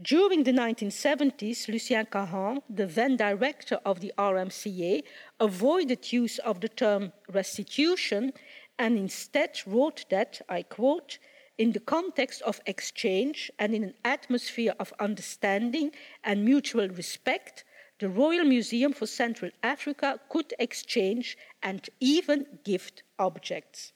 [0.00, 5.02] During the 1970s, Lucien Cahen, the then director of the RMCA,
[5.40, 8.32] avoided use of the term restitution
[8.78, 11.18] and instead wrote that, I quote,
[11.58, 15.90] in the context of exchange and in an atmosphere of understanding
[16.22, 17.64] and mutual respect,
[17.98, 23.92] the Royal Museum for Central Africa could exchange and even gift objects.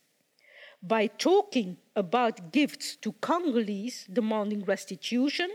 [0.82, 5.50] By talking about gifts to Congolese demanding restitution,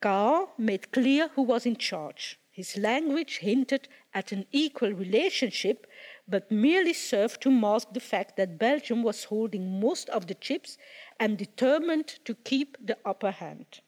[0.00, 2.38] Cahen made clear who was in charge.
[2.52, 5.88] His language hinted at an equal relationship,
[6.26, 10.78] but merely served to mask the fact that Belgium was holding most of the chips
[11.20, 13.80] and determined to keep the upper hand.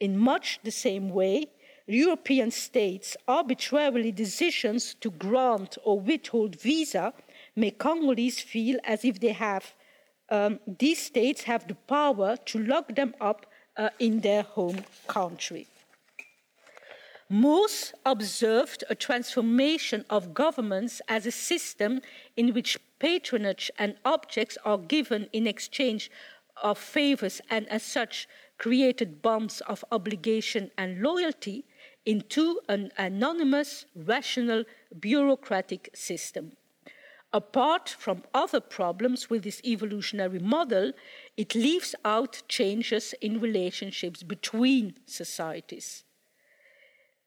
[0.00, 1.46] In much the same way,
[1.86, 7.12] European states' arbitrarily decisions to grant or withhold visa
[7.56, 9.74] make Congolese feel as if they have
[10.32, 13.46] um, these states have the power to lock them up
[13.76, 15.66] uh, in their home country.
[17.32, 22.02] Mauss observed a transformation of governments as a system
[22.36, 26.10] in which patronage and objects are given in exchange
[26.62, 28.28] of favors and, as such,
[28.58, 31.64] created bonds of obligation and loyalty
[32.04, 34.64] into an anonymous, rational,
[35.00, 36.52] bureaucratic system.
[37.32, 40.92] Apart from other problems with this evolutionary model,
[41.38, 46.04] it leaves out changes in relationships between societies.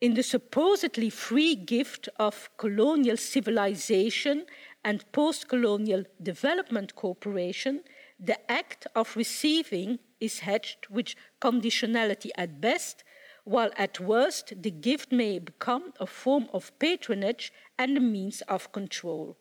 [0.01, 4.45] In the supposedly free gift of colonial civilization
[4.83, 7.81] and post colonial development cooperation,
[8.19, 13.03] the act of receiving is hedged with conditionality at best,
[13.45, 18.71] while at worst the gift may become a form of patronage and a means of
[18.71, 19.37] control.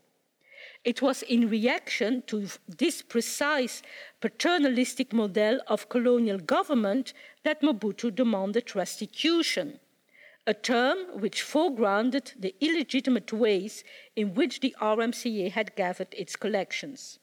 [0.85, 3.83] It was in reaction to this precise
[4.21, 9.81] paternalistic model of colonial government that Mobutu demanded restitution,
[10.47, 13.83] a term which foregrounded the illegitimate ways
[14.15, 17.19] in which the RMCA had gathered its collections.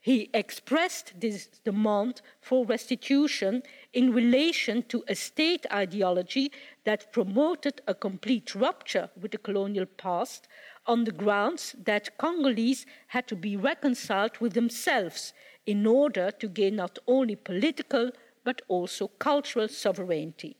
[0.00, 3.62] He expressed this demand for restitution
[3.92, 6.52] in relation to a state ideology
[6.84, 10.46] that promoted a complete rupture with the colonial past
[10.86, 15.32] on the grounds that Congolese had to be reconciled with themselves
[15.64, 18.10] in order to gain not only political
[18.42, 20.56] but also cultural sovereignty.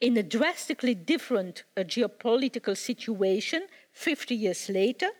[0.00, 5.10] In a drastically different uh, geopolitical situation 50 years later,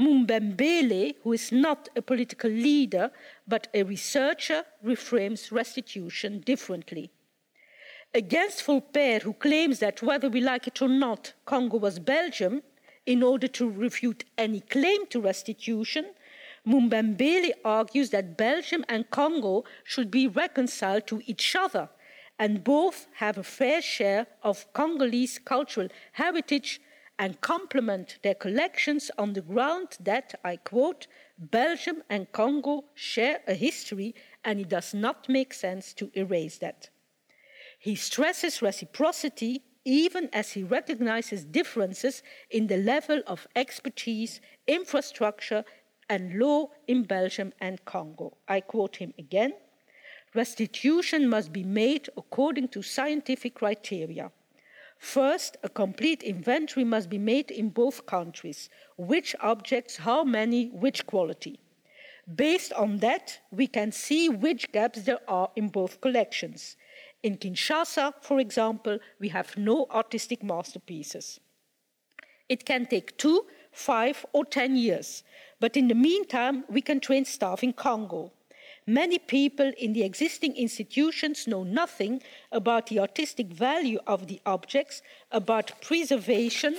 [0.00, 3.10] Mumbembele, who is not a political leader
[3.46, 7.10] but a researcher, reframes restitution differently.
[8.14, 12.62] Against Volper, who claims that whether we like it or not, Congo was Belgium,
[13.04, 16.06] in order to refute any claim to restitution,
[16.66, 21.90] Mumbembele argues that Belgium and Congo should be reconciled to each other,
[22.38, 26.80] and both have a fair share of Congolese cultural heritage
[27.18, 31.06] and complement their collections on the ground that, I quote,
[31.38, 34.14] Belgium and Congo share a history
[34.44, 36.90] and it does not make sense to erase that.
[37.78, 45.64] He stresses reciprocity even as he recognizes differences in the level of expertise, infrastructure,
[46.08, 48.36] and law in Belgium and Congo.
[48.48, 49.52] I quote him again
[50.34, 54.30] restitution must be made according to scientific criteria.
[54.98, 61.06] First, a complete inventory must be made in both countries which objects, how many, which
[61.06, 61.60] quality.
[62.34, 66.76] Based on that, we can see which gaps there are in both collections.
[67.22, 71.38] In Kinshasa, for example, we have no artistic masterpieces.
[72.48, 75.22] It can take two, five, or ten years,
[75.60, 78.32] but in the meantime, we can train staff in Congo.
[78.86, 82.22] Many people in the existing institutions know nothing
[82.52, 85.00] about the artistic value of the objects,
[85.32, 86.76] about preservation,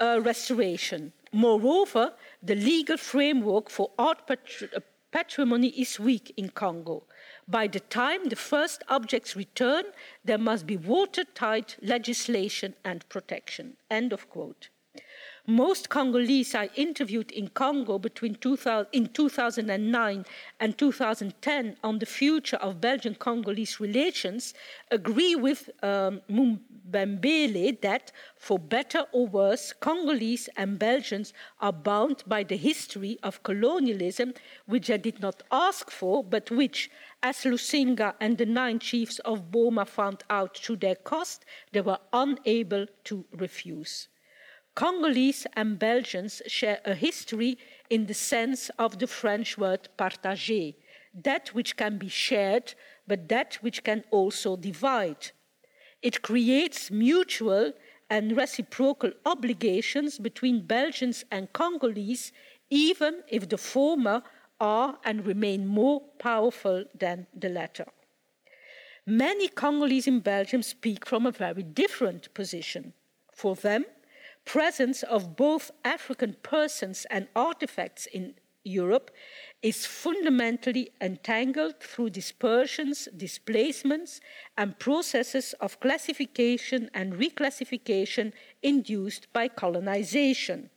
[0.00, 1.12] uh, restoration.
[1.30, 4.80] Moreover, the legal framework for art patri uh,
[5.10, 7.02] patrimony is weak in Congo.
[7.46, 9.84] By the time the first objects return,
[10.24, 13.76] there must be watertight legislation and protection.
[13.90, 14.68] End of quote.
[15.50, 20.26] Most Congolese I interviewed in Congo between 2000, in 2009
[20.60, 24.52] and 2010 on the future of Belgian Congolese relations
[24.90, 31.32] agree with um, Mumbembele that, for better or worse, Congolese and Belgians
[31.62, 34.34] are bound by the history of colonialism,
[34.66, 36.90] which they did not ask for, but which,
[37.22, 42.00] as Lusinga and the nine chiefs of Boma found out to their cost, they were
[42.12, 44.08] unable to refuse.
[44.78, 47.58] Congolese and Belgians share a history
[47.90, 50.72] in the sense of the French word partager,
[51.12, 52.74] that which can be shared,
[53.04, 55.32] but that which can also divide.
[56.00, 57.72] It creates mutual
[58.08, 62.30] and reciprocal obligations between Belgians and Congolese,
[62.70, 64.22] even if the former
[64.60, 67.86] are and remain more powerful than the latter.
[69.04, 72.92] Many Congolese in Belgium speak from a very different position.
[73.32, 73.84] For them,
[74.48, 78.34] presence of both African persons and artifacts in
[78.64, 79.10] Europe
[79.62, 84.22] is fundamentally entangled through dispersions, displacements,
[84.56, 88.32] and processes of classification and reclassification
[88.62, 90.70] induced by colonization.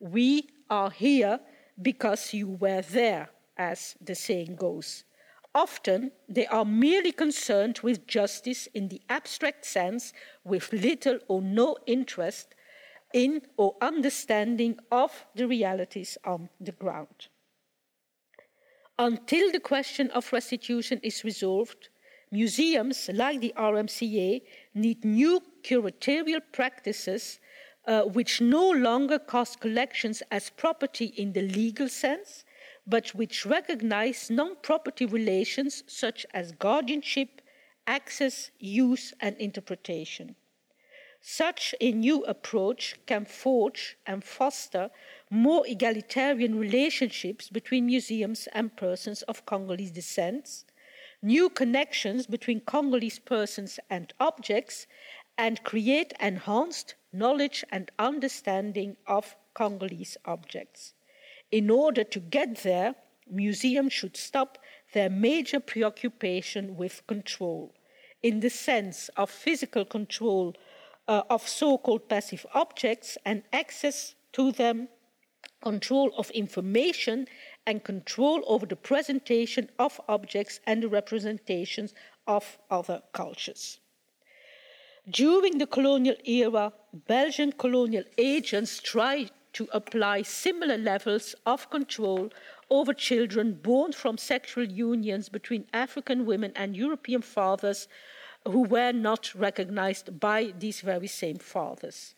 [0.00, 1.40] We are here
[1.80, 3.28] because you were there,
[3.58, 5.04] as the saying goes.
[5.54, 11.76] Often they are merely concerned with justice in the abstract sense, with little or no
[11.86, 12.54] interest
[13.14, 17.28] in or understanding of the realities on the ground.
[18.98, 21.88] Until the question of restitution is resolved,
[22.30, 24.42] museums like the RMCA
[24.74, 27.38] need new curatorial practices
[27.86, 32.44] uh, which no longer cost collections as property in the legal sense,
[32.86, 37.42] but which recognize non property relations such as guardianship,
[37.86, 40.34] access, use, and interpretation.
[41.26, 44.90] Such a new approach can forge and foster
[45.30, 50.66] more egalitarian relationships between museums and persons of Congolese descent,
[51.22, 54.86] new connections between Congolese persons and objects,
[55.38, 60.92] and create enhanced knowledge and understanding of Congolese objects.
[61.50, 62.96] In order to get there,
[63.26, 64.58] museums should stop
[64.92, 67.74] their major preoccupation with control,
[68.22, 70.54] in the sense of physical control
[71.08, 74.88] uh, of so called passive objects and access to them,
[75.62, 77.26] control of information,
[77.66, 81.94] and control over the presentation of objects and the representations
[82.26, 83.80] of other cultures.
[85.08, 92.30] During the colonial era, Belgian colonial agents tried to apply similar levels of control
[92.70, 97.86] over children born from sexual unions between African women and European fathers
[98.46, 102.14] who were not recognized by these very same fathers.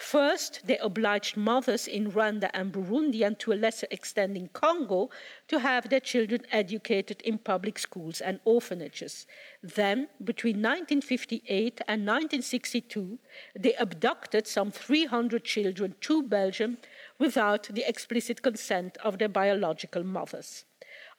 [0.00, 5.10] First, they obliged mothers in Rwanda and Burundi, and to a lesser extent in Congo,
[5.48, 9.26] to have their children educated in public schools and orphanages.
[9.62, 13.18] Then, between 1958 and 1962,
[13.54, 16.78] they abducted some 300 children to Belgium
[17.18, 20.64] without the explicit consent of their biological mothers.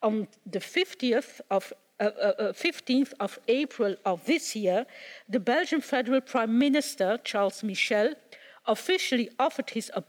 [0.01, 1.71] On the 50th of
[2.01, 4.85] 15th uh, of April of this year,
[5.29, 8.13] the Belgian Federal Prime Minister, Charles Michel,
[8.65, 10.01] officially offered his uh,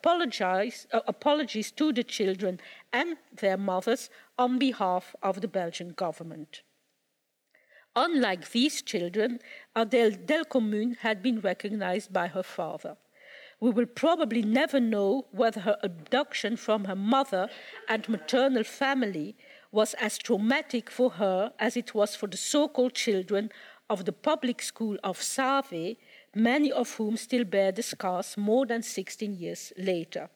[1.07, 2.61] apologies to the children
[2.93, 6.62] and their mothers on behalf of the Belgian government.
[7.95, 9.40] Unlike these children,
[9.76, 12.97] Adele Delcommune had been recognized by her father.
[13.61, 17.49] We will probably never know whether her abduction from her mother
[17.88, 19.36] and maternal family
[19.73, 23.51] was as traumatic for her as it was for the so called children
[23.89, 25.97] of the public school of Save
[26.35, 30.31] many of whom still bear the scars more than 16 years later.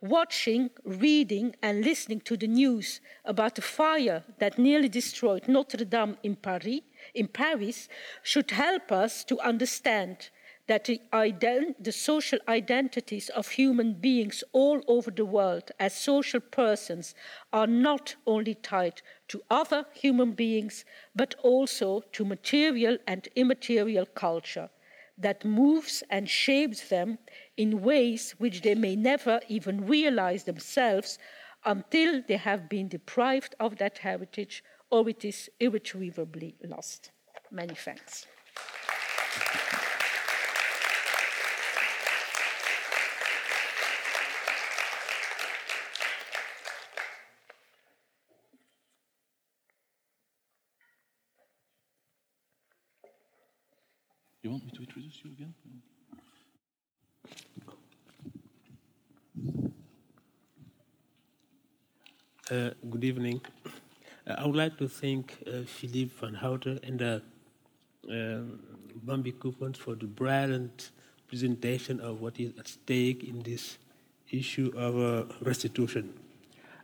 [0.00, 6.16] Watching, reading, and listening to the news about the fire that nearly destroyed Notre Dame
[6.22, 6.80] in Paris,
[7.14, 7.88] in Paris
[8.22, 10.30] should help us to understand
[10.66, 11.00] that the,
[11.78, 17.14] the, social identities of human beings all over the world as social persons
[17.52, 24.68] are not only tied to other human beings, but also to material and immaterial culture
[25.18, 27.18] that moves and shapes them
[27.56, 31.18] in ways which they may never even realize themselves
[31.64, 37.10] until they have been deprived of that heritage or it is irretrievably lost.
[37.50, 38.26] Many thanks.
[54.46, 55.54] You want me to introduce you again?
[62.48, 63.40] Uh, good evening.
[64.24, 67.18] Uh, I would like to thank uh, Philippe van Houten and uh,
[68.08, 68.60] um,
[69.02, 70.92] Bambi Ceuppens for the brilliant
[71.26, 73.78] presentation of what is at stake in this
[74.30, 76.14] issue of uh, restitution.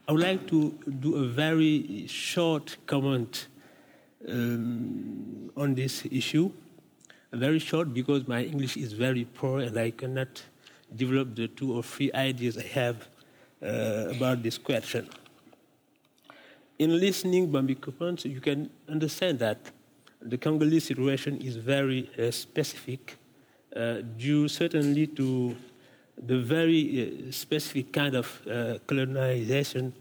[0.09, 3.47] I would like to do a very short comment
[4.29, 6.51] um, on this issue
[7.33, 10.43] very short because my English is very poor and I cannot
[10.95, 13.09] develop the two or three ideas I have
[13.63, 15.09] uh, about this question.
[16.79, 19.59] In listening Bambi Ceuppens, you can understand that
[20.21, 23.17] the Congolese situation is very uh, specific,
[23.75, 25.57] uh, due certainly to
[26.19, 26.83] the very
[27.29, 29.93] uh, specific kind of uh, colonization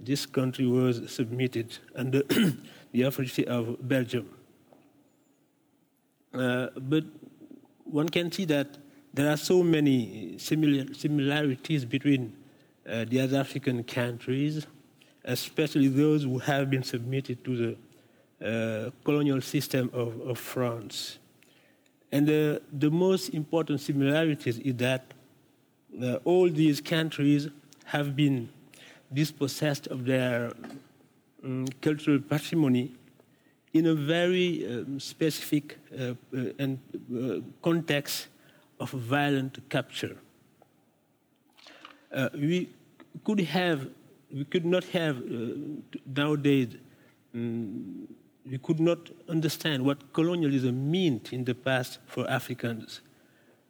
[0.00, 2.22] this country was submitted under
[2.92, 4.28] the authority of Belgium.
[6.32, 7.04] Uh, but
[7.84, 8.78] one can see that
[9.12, 12.32] there are so many similar, similarities between
[12.88, 14.66] uh, the other African countries,
[15.24, 17.76] especially those who have been submitted to the
[18.46, 21.18] uh, colonial system of, of France.
[22.12, 25.12] And the, the most important similarities is that
[26.02, 27.48] uh, all these countries
[27.84, 28.48] have been
[29.12, 30.52] dispossessed of their
[31.44, 32.92] um, cultural patrimony
[33.72, 36.78] in a very um, specific uh, uh, and
[37.14, 38.28] uh, context
[38.80, 40.16] of violent capture.
[42.12, 42.68] Uh, we
[43.24, 43.88] could have,
[44.34, 45.54] we could not have uh,
[46.06, 46.76] nowadays.
[47.34, 48.08] Um,
[48.50, 53.00] we could not understand what colonialism meant in the past for Africans,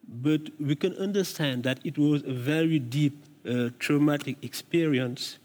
[0.08, 5.38] but we can understand that it was a very deep, uh, traumatic experience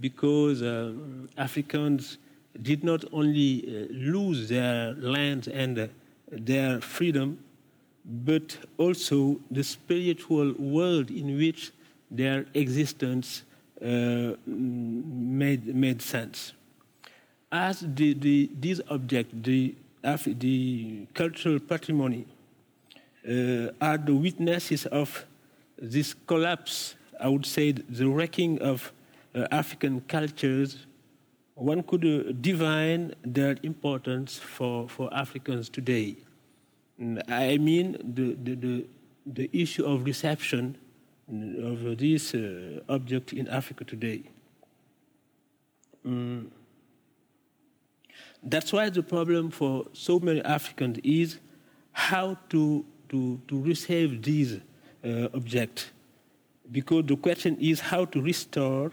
[0.00, 2.18] because um, Africans
[2.62, 5.86] did not only uh, lose their land and uh,
[6.30, 7.38] their freedom,
[8.04, 11.72] but also the spiritual world in which
[12.10, 13.42] their existence
[13.82, 16.52] uh, made, made sense.
[17.52, 22.26] As the, the, this object, the, the cultural patrimony,
[23.28, 25.26] uh, are the witnesses of
[25.78, 28.92] this collapse, I would say, the wrecking of
[29.34, 30.86] uh, African cultures,
[31.58, 36.16] one could uh, divine their importance for, for Africans today.
[37.28, 38.86] I mean the, the, the,
[39.26, 40.76] the, issue of reception
[41.28, 44.22] of this uh, object in Africa today.
[46.06, 46.46] Mm.
[48.42, 51.38] That's why the problem for so many Africans is
[51.92, 54.60] how to, to, to receive these
[55.04, 55.90] uh, objects.
[56.70, 58.92] Because the question is how to restore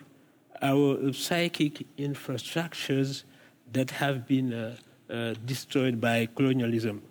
[0.66, 3.24] our psychic infrastructures
[3.72, 4.76] that have been uh,
[5.10, 7.02] uh, destroyed by colonialism.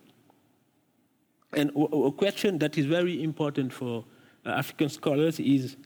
[1.52, 4.04] And a question that is very important for
[4.44, 5.76] uh, African scholars is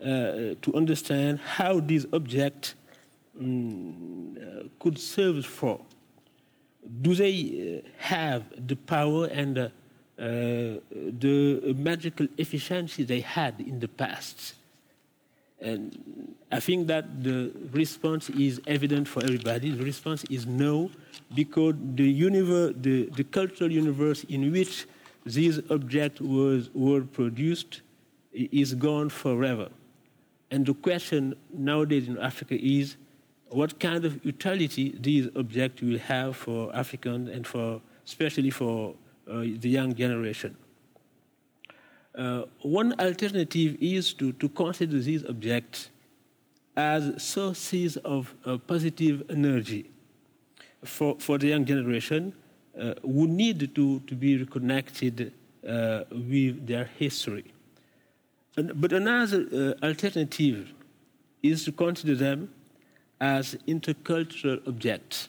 [0.00, 2.74] uh, to understand how these objects
[3.38, 4.36] um,
[4.80, 5.80] could serve for.
[7.02, 9.70] Do they uh, have the power and
[10.16, 14.54] the magical efficiency they had in the past?
[15.64, 19.70] And I think that the response is evident for everybody.
[19.70, 20.90] The response is no,
[21.34, 24.86] because the, universe, the, the cultural universe in which
[25.24, 27.80] these objects was, were produced
[28.32, 29.70] is gone forever.
[30.50, 32.96] And the question nowadays in Africa is
[33.48, 38.94] what kind of utility these objects will have for Africans and for, especially for
[39.30, 40.56] uh, the young generation.
[42.16, 45.90] Uh, one alternative is to, to consider these objects
[46.76, 49.90] as sources of uh, positive energy
[50.84, 52.32] for, for the young generation
[52.78, 55.32] uh, who need to, to be reconnected
[55.66, 57.44] uh, with their history.
[58.56, 59.46] And, but another
[59.82, 60.72] uh, alternative
[61.42, 62.50] is to consider them
[63.20, 65.28] as intercultural objects.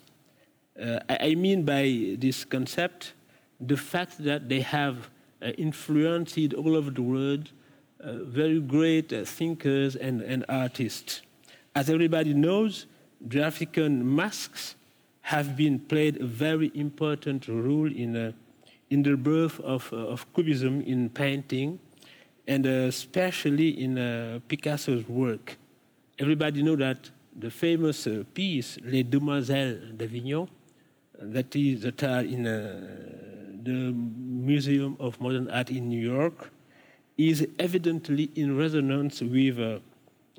[0.80, 3.14] Uh, I mean by this concept
[3.60, 5.10] the fact that they have
[5.58, 7.52] influenced all over the world
[8.06, 11.22] uh, very great uh, thinkers and, and artists.
[11.74, 12.86] As everybody knows,
[13.20, 14.76] the African masks
[15.22, 18.32] have been played a very important role in, uh,
[18.92, 21.80] in the birth of, uh, of Cubism in painting,
[22.48, 23.96] and especially in
[24.48, 25.58] Picasso's work.
[26.20, 30.48] Everybody knows that the famous uh, piece, Les Demoiselles d'Avignon,
[31.20, 33.35] that is that are in uh,
[33.66, 33.94] the
[34.52, 36.52] Museum of Modern Art in New York,
[37.18, 39.80] is evidently in resonance with uh,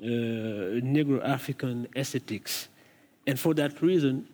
[0.01, 2.69] Negro African aesthetics.
[3.25, 4.27] And for that reason,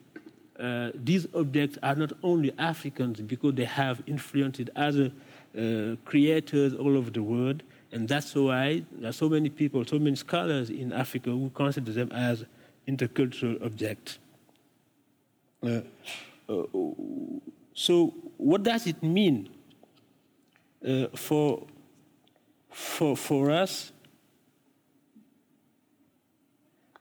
[0.59, 5.11] uh, these objects are not only Africans because they have influenced other
[5.57, 9.99] uh, creators all over the world, and that's why there are so many people, so
[9.99, 12.45] many scholars in Africa who consider them as
[12.87, 14.19] intercultural objects.
[15.63, 15.81] Uh,
[16.49, 16.63] uh,
[17.74, 19.49] so, what does it mean
[20.88, 21.65] uh, for,
[22.69, 23.91] for, for us?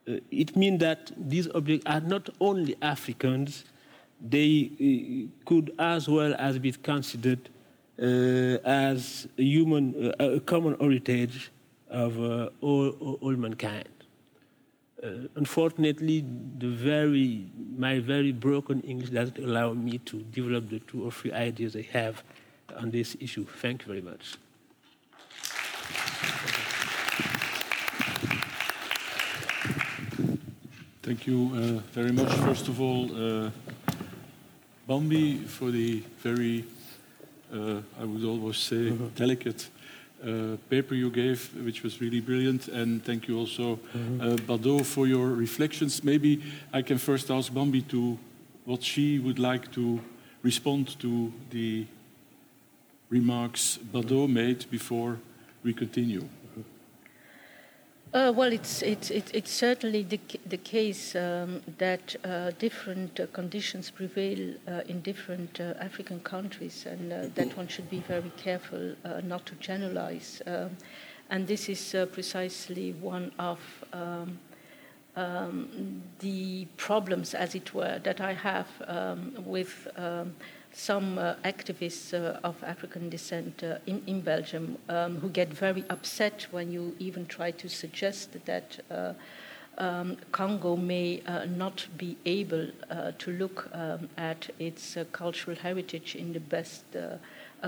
[0.07, 3.65] Uh, it means that these objects are not only Africans,
[4.19, 7.49] they uh, could as well as be considered
[8.01, 8.05] uh,
[8.65, 11.51] as a human, uh, a common heritage
[11.89, 12.89] of uh, all,
[13.21, 13.87] all, mankind.
[15.35, 16.25] Unfortunately,
[16.57, 21.31] the very, my very broken English doesn't allow me to develop the two or three
[21.31, 22.23] ideas I have
[22.77, 23.45] on this issue.
[23.45, 24.37] Thank you very much.
[31.01, 32.31] Thank you uh, very much.
[32.37, 33.51] First of all, uh,
[34.87, 36.63] Bambi, for the very
[37.53, 39.15] uh, I would almost say, mm -hmm.
[39.15, 39.69] delicate
[40.23, 42.67] uh, paper you gave, which was really brilliant.
[42.67, 44.45] And thank you also, mm -hmm.
[44.45, 46.01] Bado, for your reflections.
[46.03, 46.39] Maybe
[46.73, 48.17] I can first ask Bambi to
[48.65, 49.99] what she would like to
[50.43, 51.85] respond to the
[53.09, 55.17] remarks Bado made before
[55.63, 56.23] we continue.
[58.13, 63.89] Uh, well, it's, it's, it's certainly the, the case um, that uh, different uh, conditions
[63.89, 68.93] prevail uh, in different uh, African countries, and uh, that one should be very careful
[69.23, 70.43] not to generalize.
[70.45, 70.77] Um,
[71.31, 73.59] and this is precisely one of
[73.93, 74.37] um,
[75.15, 80.35] um, the problems, as it were, that I have um, with um,
[80.73, 85.85] some uh, activists uh, of African descent uh, in, in, Belgium um, who get very
[85.89, 89.13] upset when you even try to suggest that uh,
[89.77, 96.15] um, Congo may uh, not be able uh, to look um, at its cultural heritage
[96.15, 96.83] in the best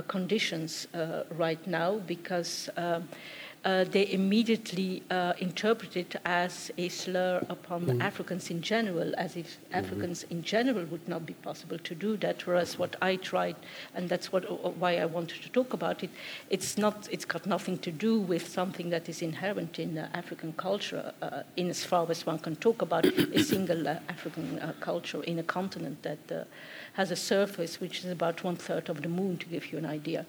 [0.07, 0.87] conditions
[1.31, 2.69] right now because.
[3.65, 8.01] Uh, they immediately uh, interpret it as a slur upon mm.
[8.01, 9.75] Africans in general, as if mm-hmm.
[9.75, 12.45] Africans in general would not be possible to do that.
[12.45, 13.55] Whereas what I tried,
[13.95, 16.11] and that's what, uh, why I wanted to talk about it,
[16.51, 20.53] it's not, it's got nothing to do with something that is inherent in uh, African
[20.53, 25.23] culture, uh, in as far as one can talk about a single uh, African culture
[25.23, 26.47] in a continent that
[26.95, 29.85] has a surface which is about one third of the moon, to give you an
[29.85, 30.25] idea.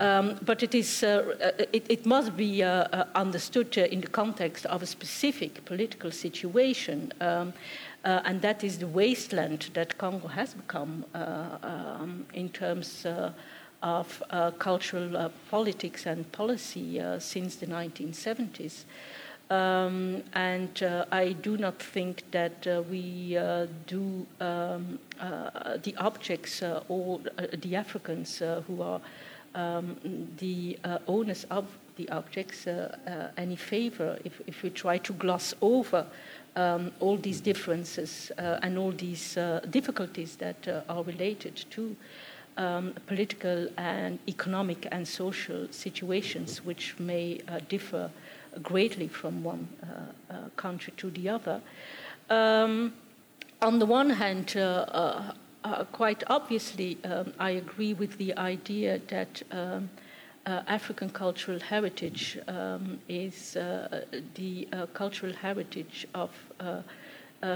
[0.00, 4.00] Um, but it, is, uh, uh it, it, must be uh, uh understood uh, in
[4.00, 7.12] the context of a specific political situation.
[7.20, 7.52] Um,
[8.04, 13.04] uh, and that is the wasteland that Congo has become um, in terms
[13.82, 14.22] of
[14.58, 18.84] cultural politics and policy since the 1970s.
[19.48, 25.94] Um, and uh, I do not think that uh, we uh, do um, uh, the
[25.98, 29.00] objects uh, or uh, the Africans who are
[29.54, 29.96] um,
[30.38, 31.66] the owners of
[31.96, 32.66] the objects
[33.38, 36.06] any favor if, if, we try to gloss over
[36.56, 39.38] um, all these differences and all these
[39.70, 41.96] difficulties that are related to
[42.58, 47.40] um, political and economic and social situations which may
[47.70, 48.10] differ
[48.62, 51.60] greatly from one uh, uh, country to the other.
[52.30, 52.94] Um,
[53.62, 55.32] on the one hand, uh,
[55.92, 59.42] quite obviously, um, I agree with the idea that.
[59.50, 59.90] Um,
[60.68, 63.54] African cultural heritage um, is
[64.34, 66.30] the cultural heritage of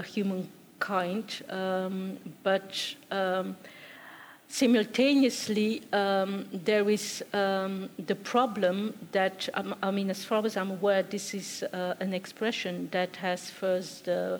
[0.03, 3.55] humankind, um, but um,
[4.51, 10.71] simultaneously, um, there is um, the problem that, um, I mean, as far as I'm
[10.71, 14.39] aware, this is uh, an expression that has first, uh,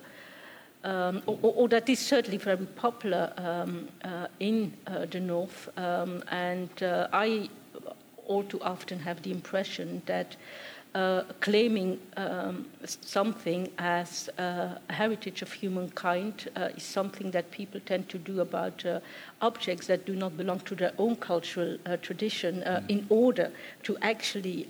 [0.84, 5.70] um, or, or, that is certainly very popular um, uh, in uh, the North.
[5.78, 7.50] And uh, I
[8.28, 10.36] all too often have the impression that
[10.94, 17.80] uh, claiming um, something as uh, a heritage of humankind uh, is something that people
[17.86, 19.00] tend to do about uh,
[19.42, 22.90] objects that do not belong to their own cultural uh, tradition uh, mm.
[22.90, 23.52] in order
[23.84, 24.68] to actually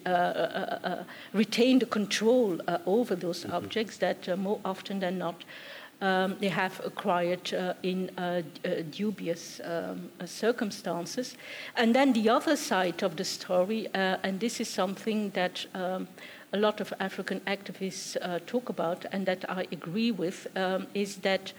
[1.34, 3.55] retain the control over those mm-hmm.
[3.55, 5.43] objects that more often than not
[6.02, 11.38] um, they have acquired uh, in uh, uh, dubious um, uh, circumstances.
[11.78, 16.08] And then the other side of the story, uh, and this is something that um,
[16.54, 21.54] a lot of African activists talk about and that I agree with, um, is that.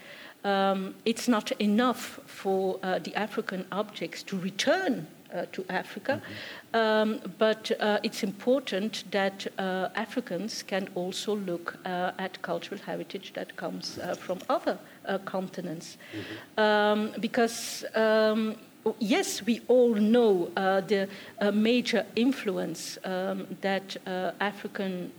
[0.44, 5.06] Um, it's not enough for the African objects to return
[5.52, 6.20] to Africa.
[6.20, 6.76] Mm-hmm.
[6.76, 13.56] Um, but uh, it's important that uh, Africans can also look at cultural heritage that
[13.56, 14.78] comes from other
[15.24, 15.96] continents.
[15.96, 16.60] Mm-hmm.
[16.60, 18.56] Um, because um,
[18.98, 21.08] yes, we all know uh, the
[21.40, 25.12] uh, major influence um, that uh, African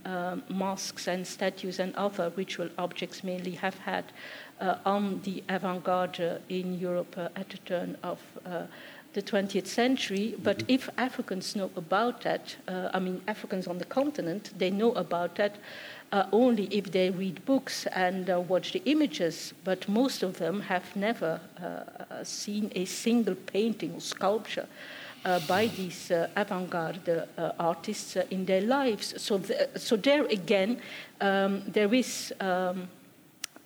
[0.48, 4.04] masks and statues and other ritual objects mainly have had
[4.84, 8.18] on the avant garde in Europe at the turn of
[9.14, 10.34] the 20th century.
[10.42, 10.72] But mm-hmm.
[10.74, 15.36] if Africans know about that, uh, I mean, Africans on the continent, they know about
[15.36, 15.56] that
[16.12, 19.54] uh, only if they read books and uh, watch the images.
[19.64, 24.66] But most of them have never uh, uh, seen a single painting or sculpture.
[25.24, 27.26] Uh, by these avant-garde
[27.58, 30.78] artists in their lives, so the, so there again,
[31.22, 32.86] um, there is um,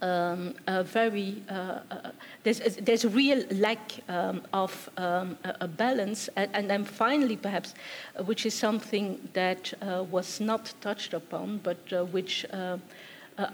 [0.01, 2.11] um, a very uh, uh,
[2.45, 7.75] there's there's a real lack um, of um, a, balance, and, and, then finally perhaps,
[8.17, 12.45] uh, which is something that uh, was not touched upon, but uh, which.
[12.53, 12.79] Uh,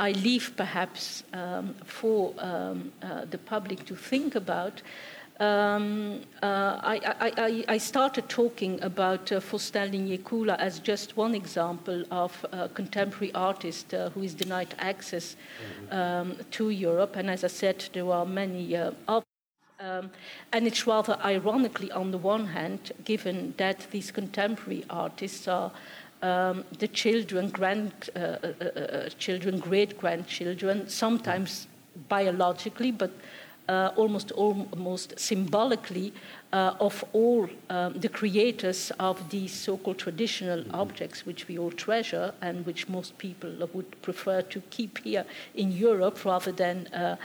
[0.00, 2.90] I leave perhaps um, for um,
[3.30, 4.80] the public to think about
[5.40, 12.46] um, uh, I, I, I, started talking about uh, Linyekula as just one example of
[12.52, 15.92] a contemporary artist uh, who is denied access mm-hmm.
[15.92, 17.16] um, to Europe.
[17.16, 19.24] And as I said, there are many uh, others.
[19.80, 20.12] Um,
[20.52, 25.72] and it's rather ironically, on the one hand, given that these contemporary artists are
[26.22, 31.66] um, the children, grandchildren, great grandchildren, sometimes
[32.08, 33.10] biologically, but
[33.68, 36.12] uh, almost almost symbolically
[36.52, 40.74] uh, of all um, the creators of these so-called traditional mm-hmm.
[40.74, 45.72] objects which we all treasure and which most people would prefer to keep here in
[45.72, 47.16] Europe rather than uh,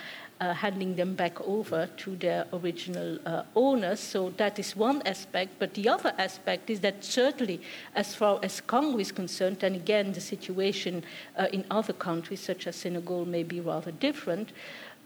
[0.41, 3.99] uh, handing them back over to their original uh, owners.
[3.99, 5.55] So that is one aspect.
[5.59, 7.61] But the other aspect is that certainly,
[7.93, 11.03] as far as Congo is concerned, and again, the situation
[11.37, 14.51] uh, in other countries such as Senegal may be rather different.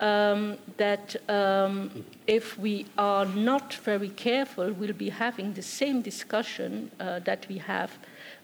[0.03, 6.91] Um, that um, if we are not very careful, we'll be having the same discussion
[6.99, 7.97] uh, that we have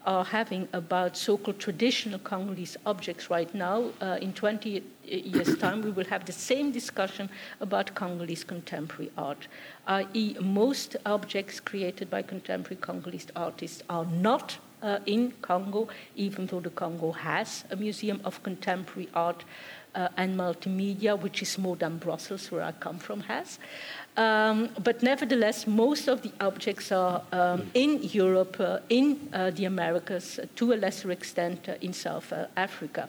[0.06, 3.92] are having about so-called traditional Congolese objects right now.
[4.00, 7.30] Uh, in 20 years' time, we will have the same discussion
[7.60, 9.48] about Congolese contemporary art,
[9.88, 16.62] i.e., most objects created by contemporary Congolese artists are not uh, in Congo, even though
[16.62, 19.44] the Congo has a museum of contemporary art
[19.96, 23.60] uh, and multimedia, which is more than Brussels, where I come from, has.
[24.18, 29.66] Um, but nevertheless, most of the objects are um, in Europe, uh, in uh, the
[29.66, 33.08] Americas, to a lesser extent uh, in South uh, Africa.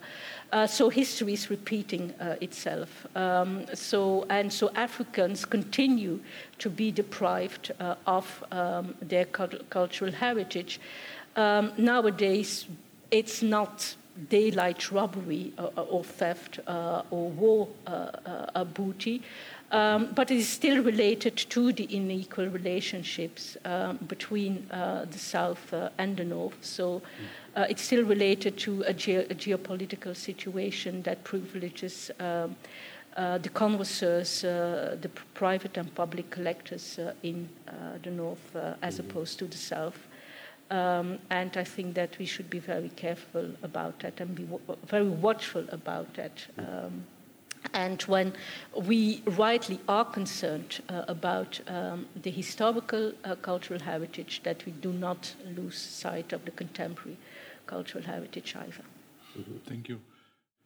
[0.52, 3.06] Uh, so history is repeating itself.
[3.16, 6.20] Um, so and so Africans continue
[6.58, 7.72] to be deprived
[8.06, 10.80] of um, their cultural heritage.
[11.36, 12.66] Um, nowadays,
[13.10, 13.94] it's not
[14.28, 17.68] daylight robbery or, or theft or war
[18.74, 19.22] booty.
[19.72, 25.72] Um, but it is still related to the unequal relationships um, between uh, the South
[25.72, 26.56] uh, and the North.
[26.60, 27.02] So
[27.54, 32.56] uh, it's still related to a, ge- a, geopolitical situation that privileges um,
[33.16, 37.48] uh, the connoisseurs, uh, the private and public collectors uh, in
[38.02, 39.08] the North as mm-hmm.
[39.08, 40.08] opposed to the South.
[40.70, 44.76] Um, and I think that we should be very careful about that and be w-
[44.86, 46.46] very watchful about that.
[46.58, 47.04] Um,
[47.74, 48.32] and when
[48.74, 54.92] we rightly are concerned uh, about um, the historical uh, cultural heritage, that we do
[54.92, 57.18] not lose sight of the contemporary
[57.66, 58.84] cultural heritage either.
[59.38, 59.56] Mm-hmm.
[59.66, 60.00] Thank you.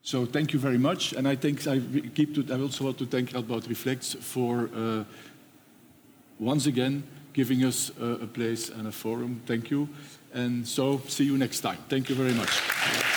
[0.03, 1.81] So thank you very much, and I think I
[2.15, 5.05] keep to, I also want to thank Radboud Reflects for uh,
[6.39, 9.43] once again giving us a, a place and a forum.
[9.45, 9.89] Thank you,
[10.33, 11.79] and so see you next time.
[11.89, 13.14] Thank you very much.